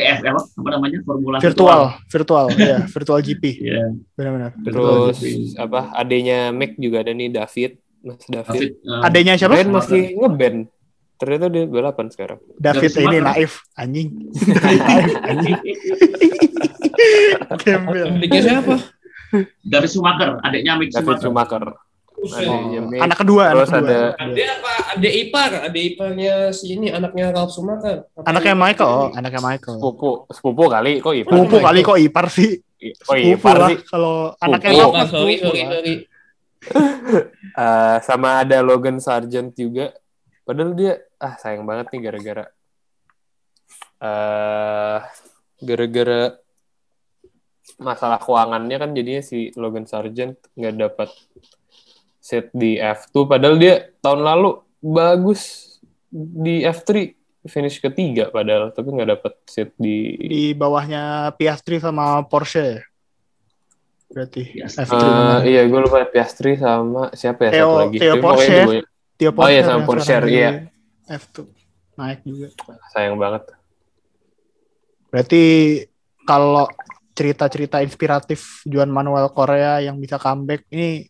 [0.00, 3.44] eh apa, apa namanya Formula Virtual, virtual, ya, virtual GP.
[3.62, 4.52] Iya, Benar-benar.
[4.62, 5.58] Terus GP.
[5.58, 7.72] apa adiknya Mac juga ada nih David,
[8.02, 8.48] Mas David.
[8.48, 9.54] David eh, Adanya siapa?
[9.58, 10.58] Keren masih ngeband.
[11.18, 12.38] Ternyata dia balapan sekarang.
[12.62, 14.08] David David ini naif, anjing.
[14.38, 15.56] naif, anjing.
[17.58, 18.06] Gembel.
[18.14, 18.74] Adiknya siapa?
[19.60, 21.64] David Schumacher adiknya Mick David Schumacher
[22.18, 22.98] Mick.
[22.98, 23.88] Anak kedua, anak Terus kedua.
[23.88, 24.72] ada- Adik apa?
[24.90, 28.10] Adik ipar, adik iparnya si ini anaknya Ralph Schumacher.
[28.18, 29.76] Anaknya Michael, oh, anaknya Michael.
[29.78, 31.32] Sepupu, sepupu kali kok ipar.
[31.32, 32.52] Sepupu kali kok ipar sih.
[33.06, 33.68] Oh Sepupu ipar lah.
[33.68, 33.78] sih.
[33.84, 35.94] Kalau anaknya Oh, mah sorry, sorry, sorry.
[37.56, 39.94] Eh, sama ada Logan Sargent juga.
[40.42, 42.44] Padahal dia ah sayang banget nih gara-gara
[43.98, 44.98] eh
[45.58, 46.20] gara-gara
[47.78, 51.08] masalah keuangannya kan jadinya si Logan Sargent nggak dapat
[52.28, 55.72] set di F2 padahal dia tahun lalu bagus
[56.10, 61.02] di F3 finish ketiga padahal tapi nggak dapat set di Di bawahnya
[61.32, 62.80] Piastri sama Porsche ya?
[64.06, 64.84] Berarti Piastri.
[64.84, 65.40] F3 Eh, kemarin.
[65.46, 68.56] iya gue lupa Piastri sama siapa ya Theo- satu lagi Theo Tapi Porsche.
[68.62, 68.86] dua-
[69.18, 70.50] Tio Oh iya, sama Porsche, di iya.
[71.08, 71.36] F2
[71.96, 72.48] naik juga.
[72.88, 73.42] sayang banget
[75.08, 75.42] Berarti
[76.22, 76.68] kalau
[77.10, 81.08] cerita-cerita inspiratif Juan Manuel Korea yang bisa comeback ini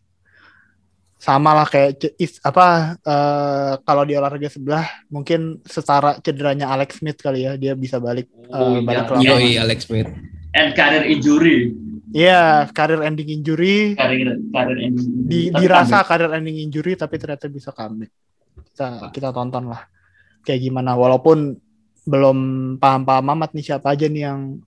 [1.19, 1.99] sama lah kayak
[2.41, 2.67] apa
[2.97, 8.31] eh, kalau di olahraga sebelah mungkin setara cederanya Alex Smith kali ya dia bisa balik
[8.31, 9.35] eh, Oh, balik ke iya.
[9.35, 10.07] Yoi, Alex Smith.
[10.51, 11.75] and career injury
[12.09, 16.07] Iya, karir ending injury career career injury di, Tapi dirasa comeback.
[16.09, 18.09] karir ending injury tapi ternyata bisa comeback.
[18.65, 19.85] Kita kita tonton lah
[20.41, 21.53] kayak gimana walaupun
[22.01, 22.37] belum
[22.81, 24.57] paham-paham amat nih siapa aja nih yang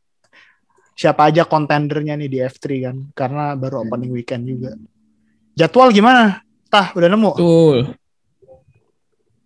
[0.93, 4.79] siapa aja kontendernya nih di F3 kan karena baru opening weekend juga.
[5.53, 6.41] Jadwal gimana?
[6.73, 7.31] Tah, udah nemu?
[7.37, 7.79] Betul.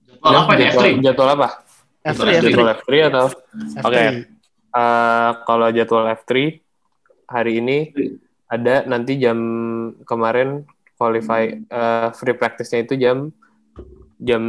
[0.06, 1.48] Jadwal apa nih jadwal, F3 jadwal apa
[2.06, 2.42] F3, Jadwal F3.
[2.46, 3.26] jadwal F3 atau
[3.74, 3.86] F3.
[3.86, 4.04] Oke.
[4.76, 6.32] Eh, kalau jadwal F3
[7.26, 7.78] hari ini
[8.46, 9.38] ada nanti jam
[10.06, 10.62] kemarin
[10.94, 13.34] qualify eh, free practice-nya itu jam
[14.22, 14.42] jam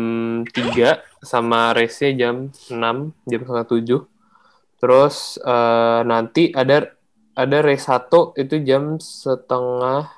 [0.46, 4.82] 3 sama race-nya jam 6, jam setengah 7.
[4.82, 6.94] Terus eh, nanti ada
[7.38, 10.17] ada race 1 itu jam setengah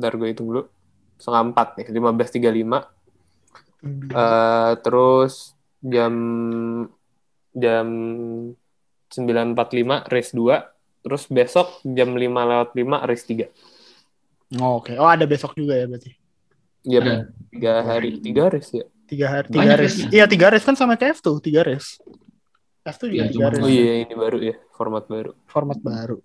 [0.00, 0.64] Bentar gue hitung dulu.
[1.20, 2.88] Setengah 4 nih, 15.35.
[3.84, 6.14] Eh, terus jam
[7.56, 7.86] jam
[9.08, 13.48] 9.45 race 2 terus besok jam 5 lewat 5 race 3
[14.60, 14.98] Oh, Oke.
[14.98, 16.10] Oh ada besok juga ya berarti.
[16.82, 17.14] Iya, Ada.
[17.54, 18.82] tiga hari, tiga race ya.
[19.06, 19.82] Tiga hari, tiga race.
[19.94, 20.08] race-nya.
[20.10, 22.02] Iya tiga race kan sama kayak F tuh, tiga race.
[22.82, 23.62] F tuh juga Iya, tiga race.
[23.62, 25.38] Oh iya, ini baru ya, format baru.
[25.46, 26.18] Format baru.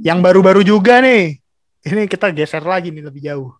[0.00, 1.44] Yang baru-baru juga nih.
[1.86, 3.54] Ini kita geser lagi nih lebih jauh.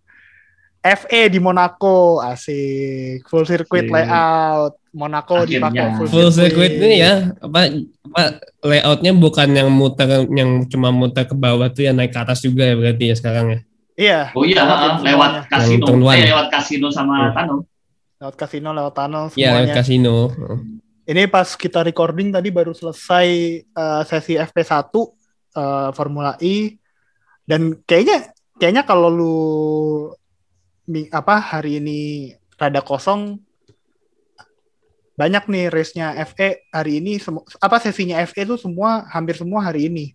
[0.83, 3.27] FE di Monaco, asik.
[3.27, 3.95] Full circuit Asik.
[3.95, 4.73] layout.
[4.91, 7.69] Monaco dipakai full, Full circuit ini ya apa
[8.09, 8.23] apa
[8.65, 12.65] layoutnya bukan yang muter yang cuma muter ke bawah tuh yang naik ke atas juga
[12.65, 13.59] ya berarti ya sekarang ya.
[13.97, 14.21] Iya.
[14.33, 15.41] Oh iya, lewat semuanya.
[15.49, 17.33] kasino, eh, lewat kasino sama Hmm.
[17.33, 17.59] tunnel.
[18.17, 19.75] Lewat kasino, lewat tunnel, Iya lewat semuanya.
[19.75, 20.17] kasino.
[21.05, 23.29] Ini pas kita recording tadi baru selesai
[23.63, 24.97] eh, sesi FP1
[25.53, 26.81] eh, Formula E
[27.47, 29.37] dan kayaknya kayaknya kalau lu
[31.11, 32.01] apa hari ini
[32.59, 33.39] rada kosong
[35.17, 37.17] banyak nih race-nya FE hari ini
[37.59, 40.13] apa sesinya FE itu semua hampir semua hari ini.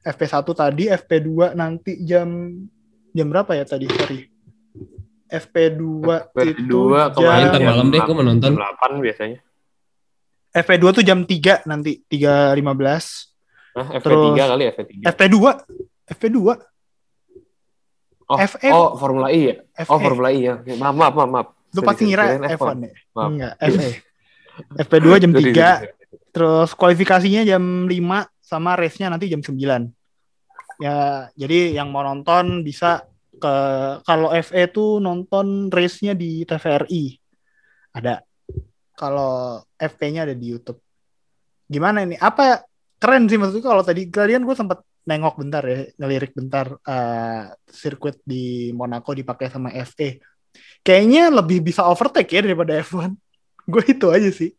[0.00, 2.56] FP1 tadi, FP2 nanti jam
[3.12, 3.84] jam berapa ya tadi?
[3.84, 4.26] Sorry.
[5.30, 5.82] FP2
[6.50, 8.56] itu Dua kemarin jam, malam deh, gua mau nonton.
[8.56, 9.38] 8 biasanya.
[10.50, 12.58] FP2 tuh jam 3 nanti 3.15.
[13.76, 14.92] Hah, FP3 Terus- kali ya, FP3.
[15.14, 15.36] FP2
[16.10, 16.38] FP2
[18.30, 18.70] Oh, FE.
[18.70, 19.54] oh, Formula E ya?
[19.82, 19.90] FE.
[19.90, 20.54] Oh, Formula E ya.
[20.78, 21.48] Maaf, maaf, maaf, maaf.
[21.74, 22.92] Lu pasti ngira kirain F1 ya?
[23.10, 23.26] Maaf.
[23.34, 23.88] Enggak, FE.
[24.86, 25.86] FP2 jam Sorry, 3, sorry.
[26.30, 27.90] terus kualifikasinya jam 5
[28.38, 29.90] sama race-nya nanti jam 9.
[30.78, 33.02] Ya, jadi yang mau nonton bisa
[33.34, 33.54] ke
[34.06, 37.18] kalau FE tuh nonton race-nya di TVRI.
[37.90, 38.22] Ada.
[38.94, 40.78] Kalau FP-nya ada di YouTube.
[41.66, 42.14] Gimana ini?
[42.14, 42.62] Apa
[42.94, 48.20] keren sih maksudnya kalau tadi kalian gue sempat nengok bentar ya, ngelirik bentar eh, sirkuit
[48.22, 50.20] di Monaco dipakai sama FE.
[50.80, 53.12] Kayaknya lebih bisa overtake ya daripada F1.
[53.70, 54.50] Gue itu aja sih.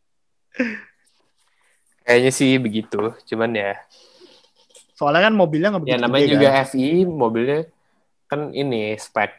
[2.02, 3.14] Kayaknya sih begitu.
[3.28, 3.76] Cuman ya,
[4.96, 6.66] Soalnya kan mobilnya nggak ya begitu namanya gede juga kan.
[6.70, 7.60] FI, mobilnya
[8.28, 9.32] kan ini spek.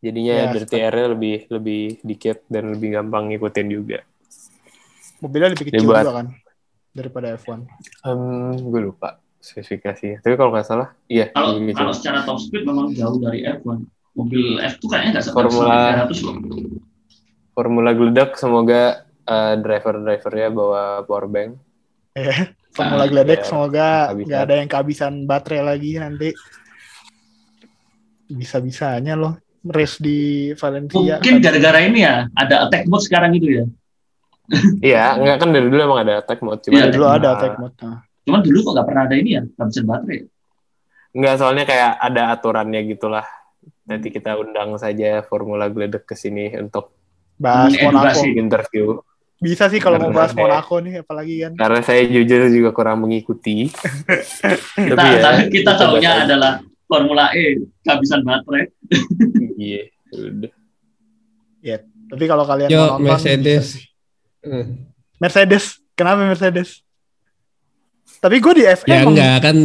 [0.00, 0.66] Jadinya Ya, dari.
[0.66, 3.98] TR-nya lebih lebih dikit dan lebih gampang ngikutin juga.
[5.20, 6.02] Mobilnya lebih kecil Dibuat.
[6.02, 6.26] juga kan
[6.90, 7.68] daripada F1.
[8.02, 10.20] Hmm, gue lupa spesifikasinya.
[10.20, 11.32] Tapi kalau nggak salah, iya.
[11.32, 13.80] Kalau kalau secara top speed memang jauh dari F1.
[14.10, 16.34] Mobil F tuh kayaknya nggak Formula- 300 loh.
[17.56, 18.82] Formula geledak, semoga
[19.24, 21.54] eh, driver-drivernya bawa powerbank.
[22.18, 26.30] Ya, Formula Ah, Gledek ya, semoga nggak ada yang kehabisan baterai lagi nanti.
[28.30, 31.20] Bisa-bisanya loh race di Valencia.
[31.20, 33.64] Mungkin gara-gara ini ya, ada attack mode sekarang itu ya.
[34.82, 36.58] Iya, nggak kan dari dulu emang ada attack mode.
[36.66, 37.76] Cuma Iya, dulu eh, ada attack mode.
[37.86, 37.98] Nah.
[38.30, 40.20] Cuman dulu kok nggak pernah ada ini ya, kehabisan baterai.
[41.10, 43.26] Nggak, soalnya kayak ada aturannya gitulah.
[43.82, 46.94] Nanti kita undang saja Formula Gledek ke sini untuk
[47.34, 48.06] Bahas Monaco.
[48.22, 48.28] Mengedukasi.
[48.38, 48.86] interview.
[49.40, 51.52] Bisa sih kalau mau bahas saya- Monaco nih apalagi kan.
[51.58, 53.66] Karena saya jujur juga kurang mengikuti.
[54.78, 56.52] Kita Tapi ya, kita kita tahunya adalah
[56.86, 58.70] Formula E, kehabisan baterai.
[59.60, 60.52] Iya, udah.
[62.10, 63.66] Tapi kalau kalian Yo, mau nonton Mercedes.
[65.22, 65.64] Mercedes.
[65.94, 66.82] Kenapa Mercedes?
[68.20, 69.56] Tapi gue di FE Ya emang enggak kan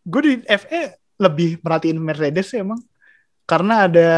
[0.00, 0.82] gue di FE
[1.16, 2.80] lebih merhatiin Mercedes sih emang
[3.44, 4.10] karena ada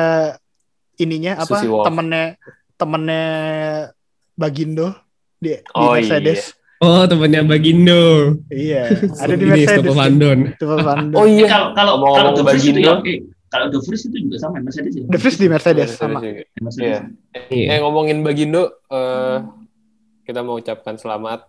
[0.94, 1.84] ininya apa Susi Wolf.
[1.84, 2.36] temennya
[2.74, 3.24] temennya
[4.32, 4.96] Bagindo
[5.36, 8.36] di, di Oh, Mercedes oh temannya Bagindo.
[8.48, 8.88] iya,
[9.22, 10.40] ada di Ini Mercedes Stoffel Van Dorn.
[10.54, 11.18] Stoffel Van Dorn.
[11.18, 11.46] Oh iya.
[11.46, 12.92] kalau kalau kalau The itu Bagindo.
[13.46, 15.04] kalau The Vries itu juga sama Mercedes ya.
[15.04, 16.18] De Vries di Mercedes Mercedes sama.
[16.18, 16.80] Mercedes.
[16.80, 16.98] Iya.
[17.50, 17.66] Iya.
[17.68, 19.36] Eh ngomongin Bagindo, eh,
[20.22, 21.44] kita mau ucapkan selamat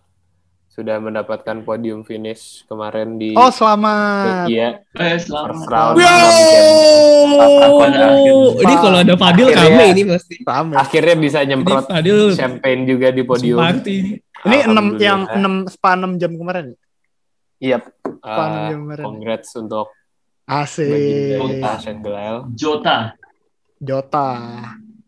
[0.74, 5.66] sudah mendapatkan podium finish kemarin di oh selamat Iya, Eh, first selamat.
[5.70, 5.94] round.
[5.96, 6.10] Yo!
[8.56, 10.34] Ini kalau ada Fadil Akhirnya- rame ini pasti.
[10.74, 13.58] Akhirnya bisa nyemprot Fadil champagne juga di podium.
[13.58, 14.12] party ini.
[14.44, 16.76] ini enam yang enam spa enam jam kemarin
[17.56, 17.80] Iya.
[18.04, 19.88] Eh, jam kemarin congrats untuk
[20.44, 22.36] asik Tasha Gelael.
[22.52, 23.14] Jota.
[23.78, 24.28] Jota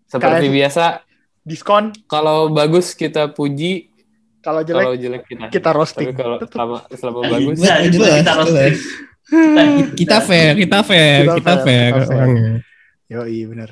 [0.07, 1.03] Seperti biasa,
[1.43, 3.91] diskon kalau bagus kita puji,
[4.47, 5.45] kalau jelek kalau jelek kita.
[5.51, 8.55] kita roasting Tapi kalau selama, selama Eh, bagus, Nah, itu kita roasting.
[8.71, 8.79] jelas.
[9.93, 12.17] Kita fair, kita fair, Kita kita fair, fair kita fair.
[12.23, 12.53] orangnya.
[13.07, 13.71] Yo iya bener.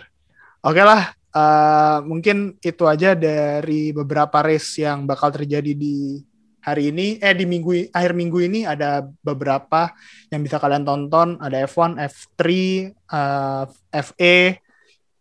[0.61, 6.19] Oke lah, eh, mungkin itu aja dari beberapa race yang bakal terjadi di
[6.59, 7.23] hari ini.
[7.23, 9.95] Eh di minggu akhir minggu ini ada beberapa
[10.29, 11.39] yang bisa kalian tonton.
[11.39, 12.43] Ada F1, F3,
[12.91, 13.65] eh,
[14.03, 14.37] FE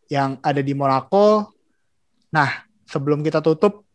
[0.09, 1.53] yang ada di Monaco.
[2.31, 2.49] Nah
[2.85, 3.85] sebelum kita tutup,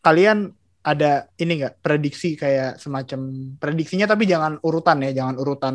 [0.00, 0.57] kalian
[0.88, 3.20] ada ini nggak prediksi kayak semacam
[3.56, 5.74] prediksinya tapi jangan urutan ya, jangan urutan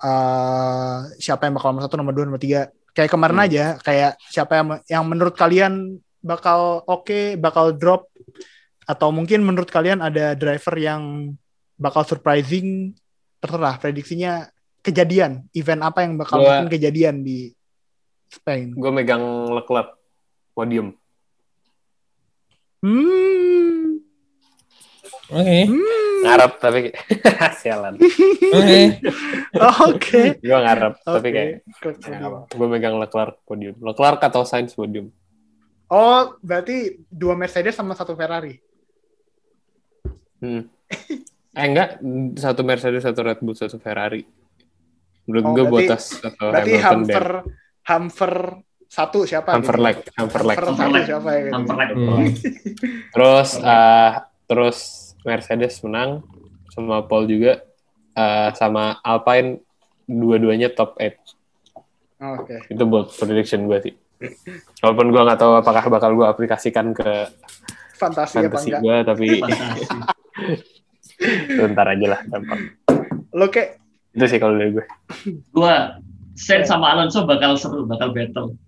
[0.00, 2.66] eh siapa yang bakal nomor satu, nomor dua, nomor tiga.
[2.92, 3.46] Kayak kemarin Hmm.
[3.46, 8.08] aja, kayak siapa yang yang menurut kalian bakal oke, bakal drop
[8.82, 11.32] atau mungkin menurut kalian ada driver yang
[11.78, 12.92] bakal surprising
[13.38, 14.50] terserah prediksinya
[14.82, 17.54] kejadian event apa yang bakal Gua- mungkin kejadian di
[18.26, 18.74] Spain.
[18.74, 19.94] Gue megang Leclerc
[20.52, 20.90] podium.
[22.82, 23.61] Hmm.
[25.32, 25.58] Oke.
[25.64, 25.80] Hmm.
[26.22, 26.80] Ngarep tapi
[27.60, 27.94] sialan.
[28.52, 28.80] Oke.
[29.82, 30.20] Oke.
[30.38, 31.34] Gue ngarep tapi Oke.
[31.34, 31.50] kayak
[32.48, 33.74] gue megang Leclerc podium.
[33.76, 35.10] Leclerc atau Sainz podium.
[35.88, 38.56] Oh, berarti dua Mercedes sama satu Ferrari.
[40.38, 40.62] Hmm.
[41.52, 42.00] Eh enggak,
[42.34, 44.24] satu Mercedes, satu Red Bull, satu Ferrari.
[45.22, 47.50] Menurut Oh, gue berarti- Bottas atau Berarti Hamilton Hamper dan
[47.82, 48.32] Hamper
[48.86, 49.50] satu siapa?
[49.52, 49.84] Hamper gitu?
[49.84, 50.56] leg, Hamper leg.
[50.56, 51.04] Hamper Hamper leg.
[51.04, 51.40] siapa ya?
[51.40, 51.52] Gitu.
[51.52, 51.88] Hamper leg.
[51.92, 52.26] Hmm.
[53.12, 54.10] Terus eh,
[54.44, 54.78] terus
[55.22, 56.22] Mercedes menang
[56.68, 57.64] sama Paul juga
[58.12, 59.62] eh, sama Alpine
[60.04, 62.22] dua-duanya top 8.
[62.22, 62.54] Oh, Oke.
[62.70, 63.94] Itu buat prediction gue sih.
[64.78, 67.26] Walaupun gue nggak tahu apakah bakal gue aplikasikan ke
[67.98, 69.26] Fantasi apa fantasi gue, tapi
[71.54, 72.60] sebentar aja lah gampang.
[73.30, 73.78] Lo kayak
[74.12, 74.84] Itu sih kalau dari gue.
[75.50, 75.96] Gua
[76.36, 78.58] Sainz sama Alonso bakal seru, bakal battle.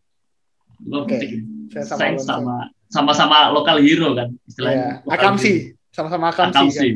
[0.80, 2.24] Pikir saya sama Alonso.
[2.24, 2.56] sama
[2.88, 4.38] sama-sama lokal hero kan Iya.
[4.46, 4.88] istilahnya.
[5.04, 5.52] Lokal Akamsi.
[5.94, 6.58] Sama-sama Akamsi.
[6.58, 6.88] Akamsi.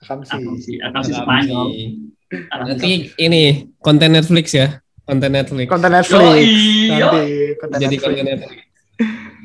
[0.00, 0.16] Kan?
[0.40, 0.72] Akamsi.
[0.80, 1.12] Akamsi.
[1.12, 1.68] Spanyol.
[2.56, 3.42] Nanti ini
[3.84, 4.80] konten Netflix ya.
[5.04, 5.66] Konten Netflix.
[5.68, 6.24] Konten Netflix.
[6.40, 6.96] iya.
[6.98, 7.24] Nanti
[7.60, 8.02] konten Jadi Netflix.
[8.08, 8.60] konten Netflix.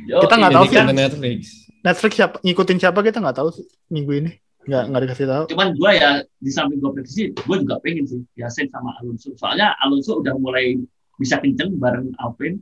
[0.08, 1.40] Kita nggak tahu konten Netflix.
[1.82, 4.32] Netflix siapa ngikutin siapa kita nggak tahu sih minggu ini.
[4.66, 5.44] Nggak nggak dikasih tahu.
[5.52, 9.34] Cuman gua ya di samping gua prediksi, gua juga pengen sih ya Sainz sama Alonso.
[9.36, 10.78] Soalnya Alonso udah mulai
[11.20, 12.62] bisa kenceng bareng Alpine.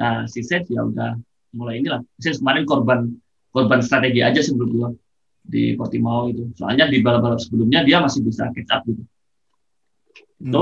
[0.00, 1.18] Nah, si Sainz ya udah
[1.52, 2.00] mulai inilah.
[2.22, 3.00] Sainz kemarin korban
[3.50, 4.88] korban strategi aja sih menurut gua
[5.50, 6.46] di Portimao itu.
[6.54, 9.02] Soalnya di balap-balap sebelumnya dia masih bisa catch up gitu.
[10.40, 10.52] Hmm.
[10.54, 10.60] So,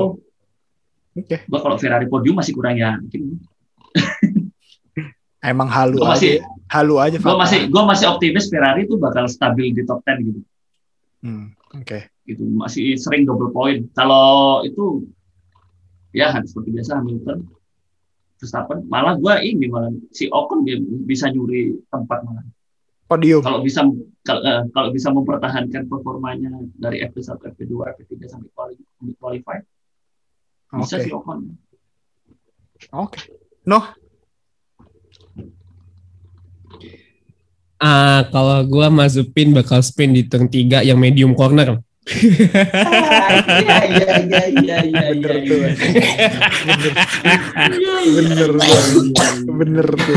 [1.13, 1.45] Oke.
[1.47, 3.37] gua kalau Ferrari podium masih kurang yakin.
[5.53, 6.49] Emang halu Gua masih aja.
[6.73, 7.17] Halu aja.
[7.21, 7.43] gua fakta.
[7.45, 10.41] masih gua masih optimis Ferrari itu bakal stabil di top 10 gitu.
[11.19, 12.09] Hmm, Oke.
[12.23, 15.09] gitu masih sering double point kalau itu
[16.15, 17.43] ya seperti biasa Hamilton
[18.39, 22.47] Verstappen malah gua ini malah si Ocon dia bisa nyuri tempat malah
[23.09, 23.41] Podium.
[23.41, 23.81] kalau bisa
[24.21, 28.85] kalau, eh, kalau bisa mempertahankan performanya dari FP1 FP2 FP3 sampai quali-
[29.17, 29.59] qualify
[30.77, 31.05] bisa Oke.
[31.05, 31.39] si Ocon
[32.95, 33.21] Oke.
[33.65, 33.85] Noh,
[37.79, 41.79] Ah, kalau gua masukin bakal spin di turn 3 yang medium corner.
[42.09, 45.59] Iya iya iya iya iya bener iya, tuh.
[45.61, 45.73] iya.
[48.09, 48.51] Bener.
[49.49, 50.17] Bener tuh.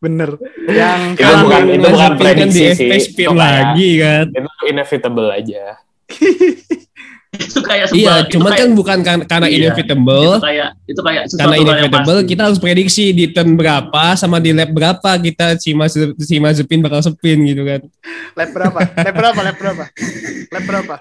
[0.00, 0.30] Bener.
[0.68, 3.26] Yang Itu kan bukan- itu bukan kan prediksi sih.
[3.30, 4.24] lagi kan.
[4.30, 5.64] Itu inevitable aja.
[7.30, 9.56] itu kayak Iya, sebuah- kayak- kan bukan kan- karena Iya.
[9.62, 10.34] inevitable.
[10.34, 14.68] itu kayak itu kayak karena inevitable kita harus prediksi di turn berapa sama di lap
[14.68, 17.80] berapa kita si Mazu, si Mazepin bakal spin gitu kan.
[18.34, 18.78] lap berapa?
[18.82, 19.40] Lap berapa?
[19.40, 19.84] Lap berapa?
[20.50, 20.94] Lap berapa?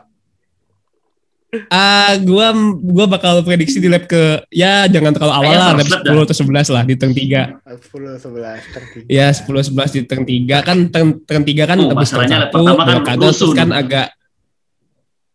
[1.73, 6.05] Ah, gua gua bakal prediksi di lap ke ya jangan terlalu awal lah, lap 10
[6.05, 7.57] atau 11 lah di turn 3.
[7.65, 9.07] 10 11 tertiga.
[9.09, 12.37] Ya 10 11 di turn 3 kan turn, turn 3 kan Oh, habis turn masalahnya
[12.45, 14.07] lap 1 pertama kan terus kan agak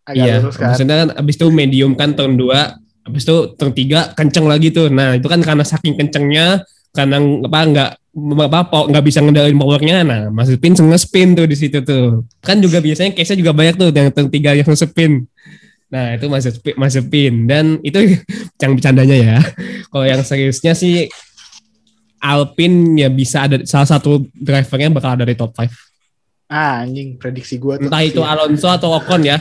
[0.05, 0.71] Agak iya, lurus kan.
[0.71, 4.93] maksudnya kan habis itu medium kan turn 2, habis itu turn 3 kenceng lagi tuh.
[4.93, 6.63] Nah, itu kan karena saking kencengnya
[6.95, 7.91] karena apa enggak
[8.47, 12.79] apa po- nggak bisa ngendalin powernya nah Mazepin nge-spin tuh di situ tuh kan juga
[12.79, 15.27] biasanya case-nya juga banyak tuh yang turn 3 yang spin
[15.95, 17.35] nah itu Mazepin, Mazepin.
[17.47, 18.19] dan itu
[18.63, 19.39] yang bercandanya ya
[19.95, 21.07] kalau yang seriusnya sih
[22.19, 25.71] Alpine ya bisa ada salah satu drivernya bakal ada di top 5
[26.45, 27.87] Ah, anjing prediksi gua tuh.
[27.87, 29.39] entah itu Alonso atau Ocon ya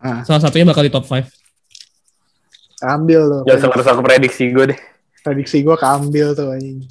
[0.00, 0.24] Ah.
[0.24, 1.22] salah satunya bakal di top 5
[2.82, 3.42] Ambil tuh.
[3.46, 4.78] Jangan sama aku prediksi gue deh.
[5.22, 6.82] prediksi gue keambil tuh anjing.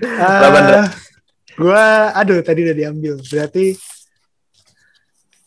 [0.00, 0.48] Dra.
[0.80, 0.86] Eh,
[1.52, 1.84] gue
[2.16, 3.20] aduh tadi udah diambil.
[3.20, 3.76] Berarti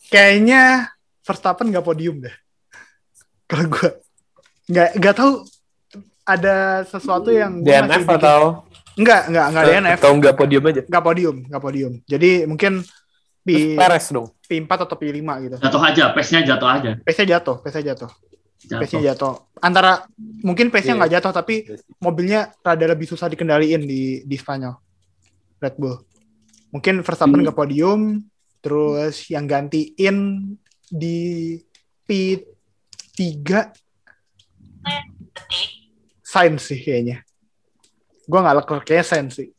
[0.08, 0.94] kayaknya
[1.26, 2.36] Verstappen nggak podium deh.
[3.46, 3.90] Kalau gue
[4.66, 5.32] nggak nggak tahu
[6.24, 8.40] ada sesuatu yang gua masih DNF bikin- atau
[8.96, 10.82] nggak nggak nggak DNF atau enggak podium aja?
[10.84, 11.94] nggak podium nggak podium.
[12.06, 12.74] Jadi mungkin
[13.42, 14.34] P, Peres dong.
[14.42, 15.56] P4 atau P5 gitu.
[15.60, 18.10] jatuh aja pace-nya jatuh aja Pace-nya jatuh, pace-nya jatuh.
[18.60, 19.34] jatuh Pace-nya jatuh.
[19.60, 20.02] Antara
[20.42, 21.00] mungkin pace-nya Iya.
[21.02, 21.56] nggak jatuh tapi
[22.00, 24.74] mobilnya rada lebih susah dikendaliin di di Spanyol.
[25.58, 25.98] Red Bull.
[26.70, 27.48] Mungkin Verstappen Hmm.
[27.48, 28.02] ke podium,
[28.60, 30.18] terus yang gantiin
[30.96, 31.60] di
[32.08, 33.20] P3
[36.26, 37.24] Sainz sih kayaknya.
[38.26, 39.50] Gua nggak lekor kayaknya Sainz sih.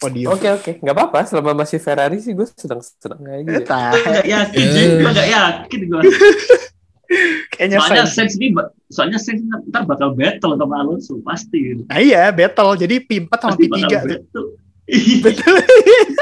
[0.00, 0.32] Podium.
[0.32, 1.28] Oke oke, nggak apa-apa.
[1.28, 3.44] Selama masih Ferrari sih gue sedang senang aja.
[3.44, 3.68] gitu.
[3.68, 4.98] Gua nggak yakin sih Eh.
[5.02, 6.00] gua nggak yakin gua
[7.52, 8.32] kayaknya soalnya Sainz.
[8.38, 8.48] Ini
[8.88, 12.78] soalnya Sainz ntar bakal battle sama Alonso pasti Nah iya, battle.
[12.78, 14.08] Jadi P4 sama pasti P3 bakal tuh.
[14.08, 14.48] battle
[15.20, 15.56] Betul.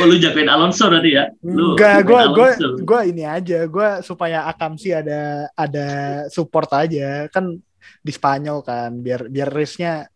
[0.00, 1.24] oh lu jagoin Alonso berarti ya?
[1.44, 2.50] Lu Enggak, gue gue
[2.82, 5.86] gue ini aja, gue supaya Akamsi ada ada
[6.30, 7.54] support aja kan
[8.00, 10.08] di Spanyol kan, biar biar race-nya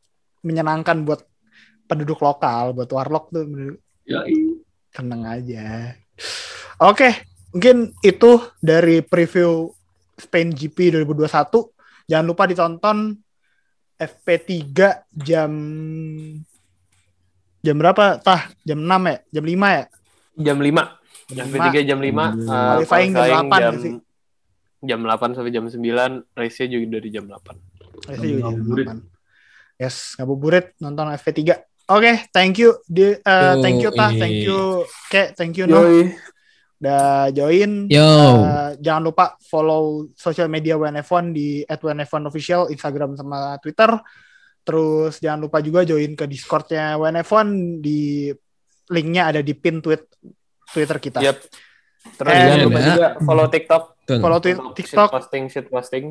[0.43, 1.25] menyenangkan buat
[1.89, 3.45] penduduk lokal, buat warlock tuh
[4.09, 4.61] Yoi.
[4.93, 5.97] tenang aja.
[6.79, 7.11] Oke,
[7.53, 9.73] mungkin itu dari preview
[10.19, 12.09] Spain GP 2021.
[12.09, 13.19] Jangan lupa ditonton
[13.99, 14.63] FP3
[15.13, 15.51] jam
[17.65, 18.19] jam berapa?
[18.23, 19.17] Tah, jam 6 ya?
[19.35, 19.85] Jam 5 ya?
[20.39, 20.99] Jam 5.
[21.29, 22.09] Jam Jam 3 jam 5.
[22.09, 22.49] Hmm.
[22.49, 23.95] Qualifying jam 8 jam, sih.
[24.85, 26.39] jam 8 sampai jam 9.
[26.39, 27.37] Race-nya juga dari jam 8.
[28.09, 28.89] Race-nya juga jam Ngabuburit.
[28.89, 29.19] 8.
[29.79, 31.55] Yes, ngabuburit nonton FP3.
[31.89, 32.75] Oke, thank you.
[32.83, 35.87] Di, eh, thank you Tah, thank you Kek, thank you No.
[36.79, 37.91] Udah join.
[37.91, 38.07] Yo.
[38.07, 43.99] Uh, jangan lupa follow sosial media WNF1 di @WNF1official Instagram sama Twitter.
[44.69, 47.49] Terus jangan lupa juga join ke Discordnya WNF1
[47.81, 48.29] di
[48.93, 50.05] linknya ada di pin tweet
[50.69, 51.25] Twitter kita.
[51.25, 51.37] Yep.
[52.21, 52.89] Terus Eh, jangan lupa ada.
[52.93, 53.83] juga follow TikTok.
[54.05, 54.19] Tuh.
[54.21, 56.05] Follow TikTok shit posting, shit posting.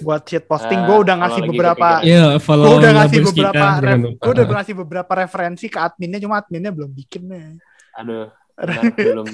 [0.00, 0.80] buat shit posting.
[0.80, 1.88] Eh, gue udah ngasih beberapa.
[2.00, 3.66] Iya, gue follow udah ngasih beberapa,
[4.08, 7.60] gue udah ngasih beberapa referensi ke adminnya, cuma adminnya belum bikin nih.
[8.00, 8.30] Aduh.
[8.62, 9.26] benar, belum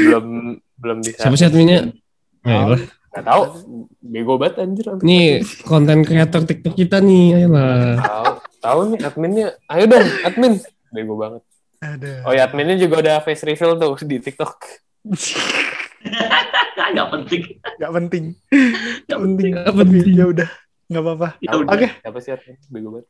[0.00, 0.26] belum
[0.78, 1.20] belum bisa.
[1.26, 1.90] Siapa sih adminnya?
[2.46, 2.80] Ayolah.
[3.16, 3.42] Gak tahu.
[4.04, 4.86] Bego banget anjir.
[5.00, 7.96] Nih konten kreator TikTok kita nih, ayolah.
[7.96, 8.26] Tahu,
[8.60, 9.46] tahu nih adminnya.
[9.72, 10.54] Ayo dong, admin.
[10.92, 11.42] Bego banget.
[11.80, 12.12] Ada.
[12.28, 14.54] Oh ya, adminnya juga udah face reveal tuh di TikTok.
[16.86, 17.42] Nggak penting.
[17.82, 18.24] Gak penting.
[19.08, 19.52] Nggak Gak penting.
[19.52, 20.06] Nggak penting.
[20.12, 20.48] Ya udah,
[20.92, 21.28] nggak apa-apa.
[21.40, 21.50] Ya.
[21.56, 21.86] Oke.
[22.04, 22.56] Siapa sih admin?
[22.68, 23.08] Bego banget.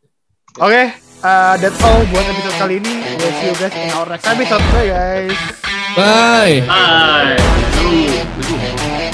[0.56, 0.88] Oke,
[1.20, 3.04] uh, that's all buat episode kali ini.
[3.20, 4.64] We'll see you guys in our next episode.
[4.72, 5.36] Bye guys.
[5.92, 6.64] Bye.
[6.64, 7.36] Bye.
[7.36, 9.04] Aduh.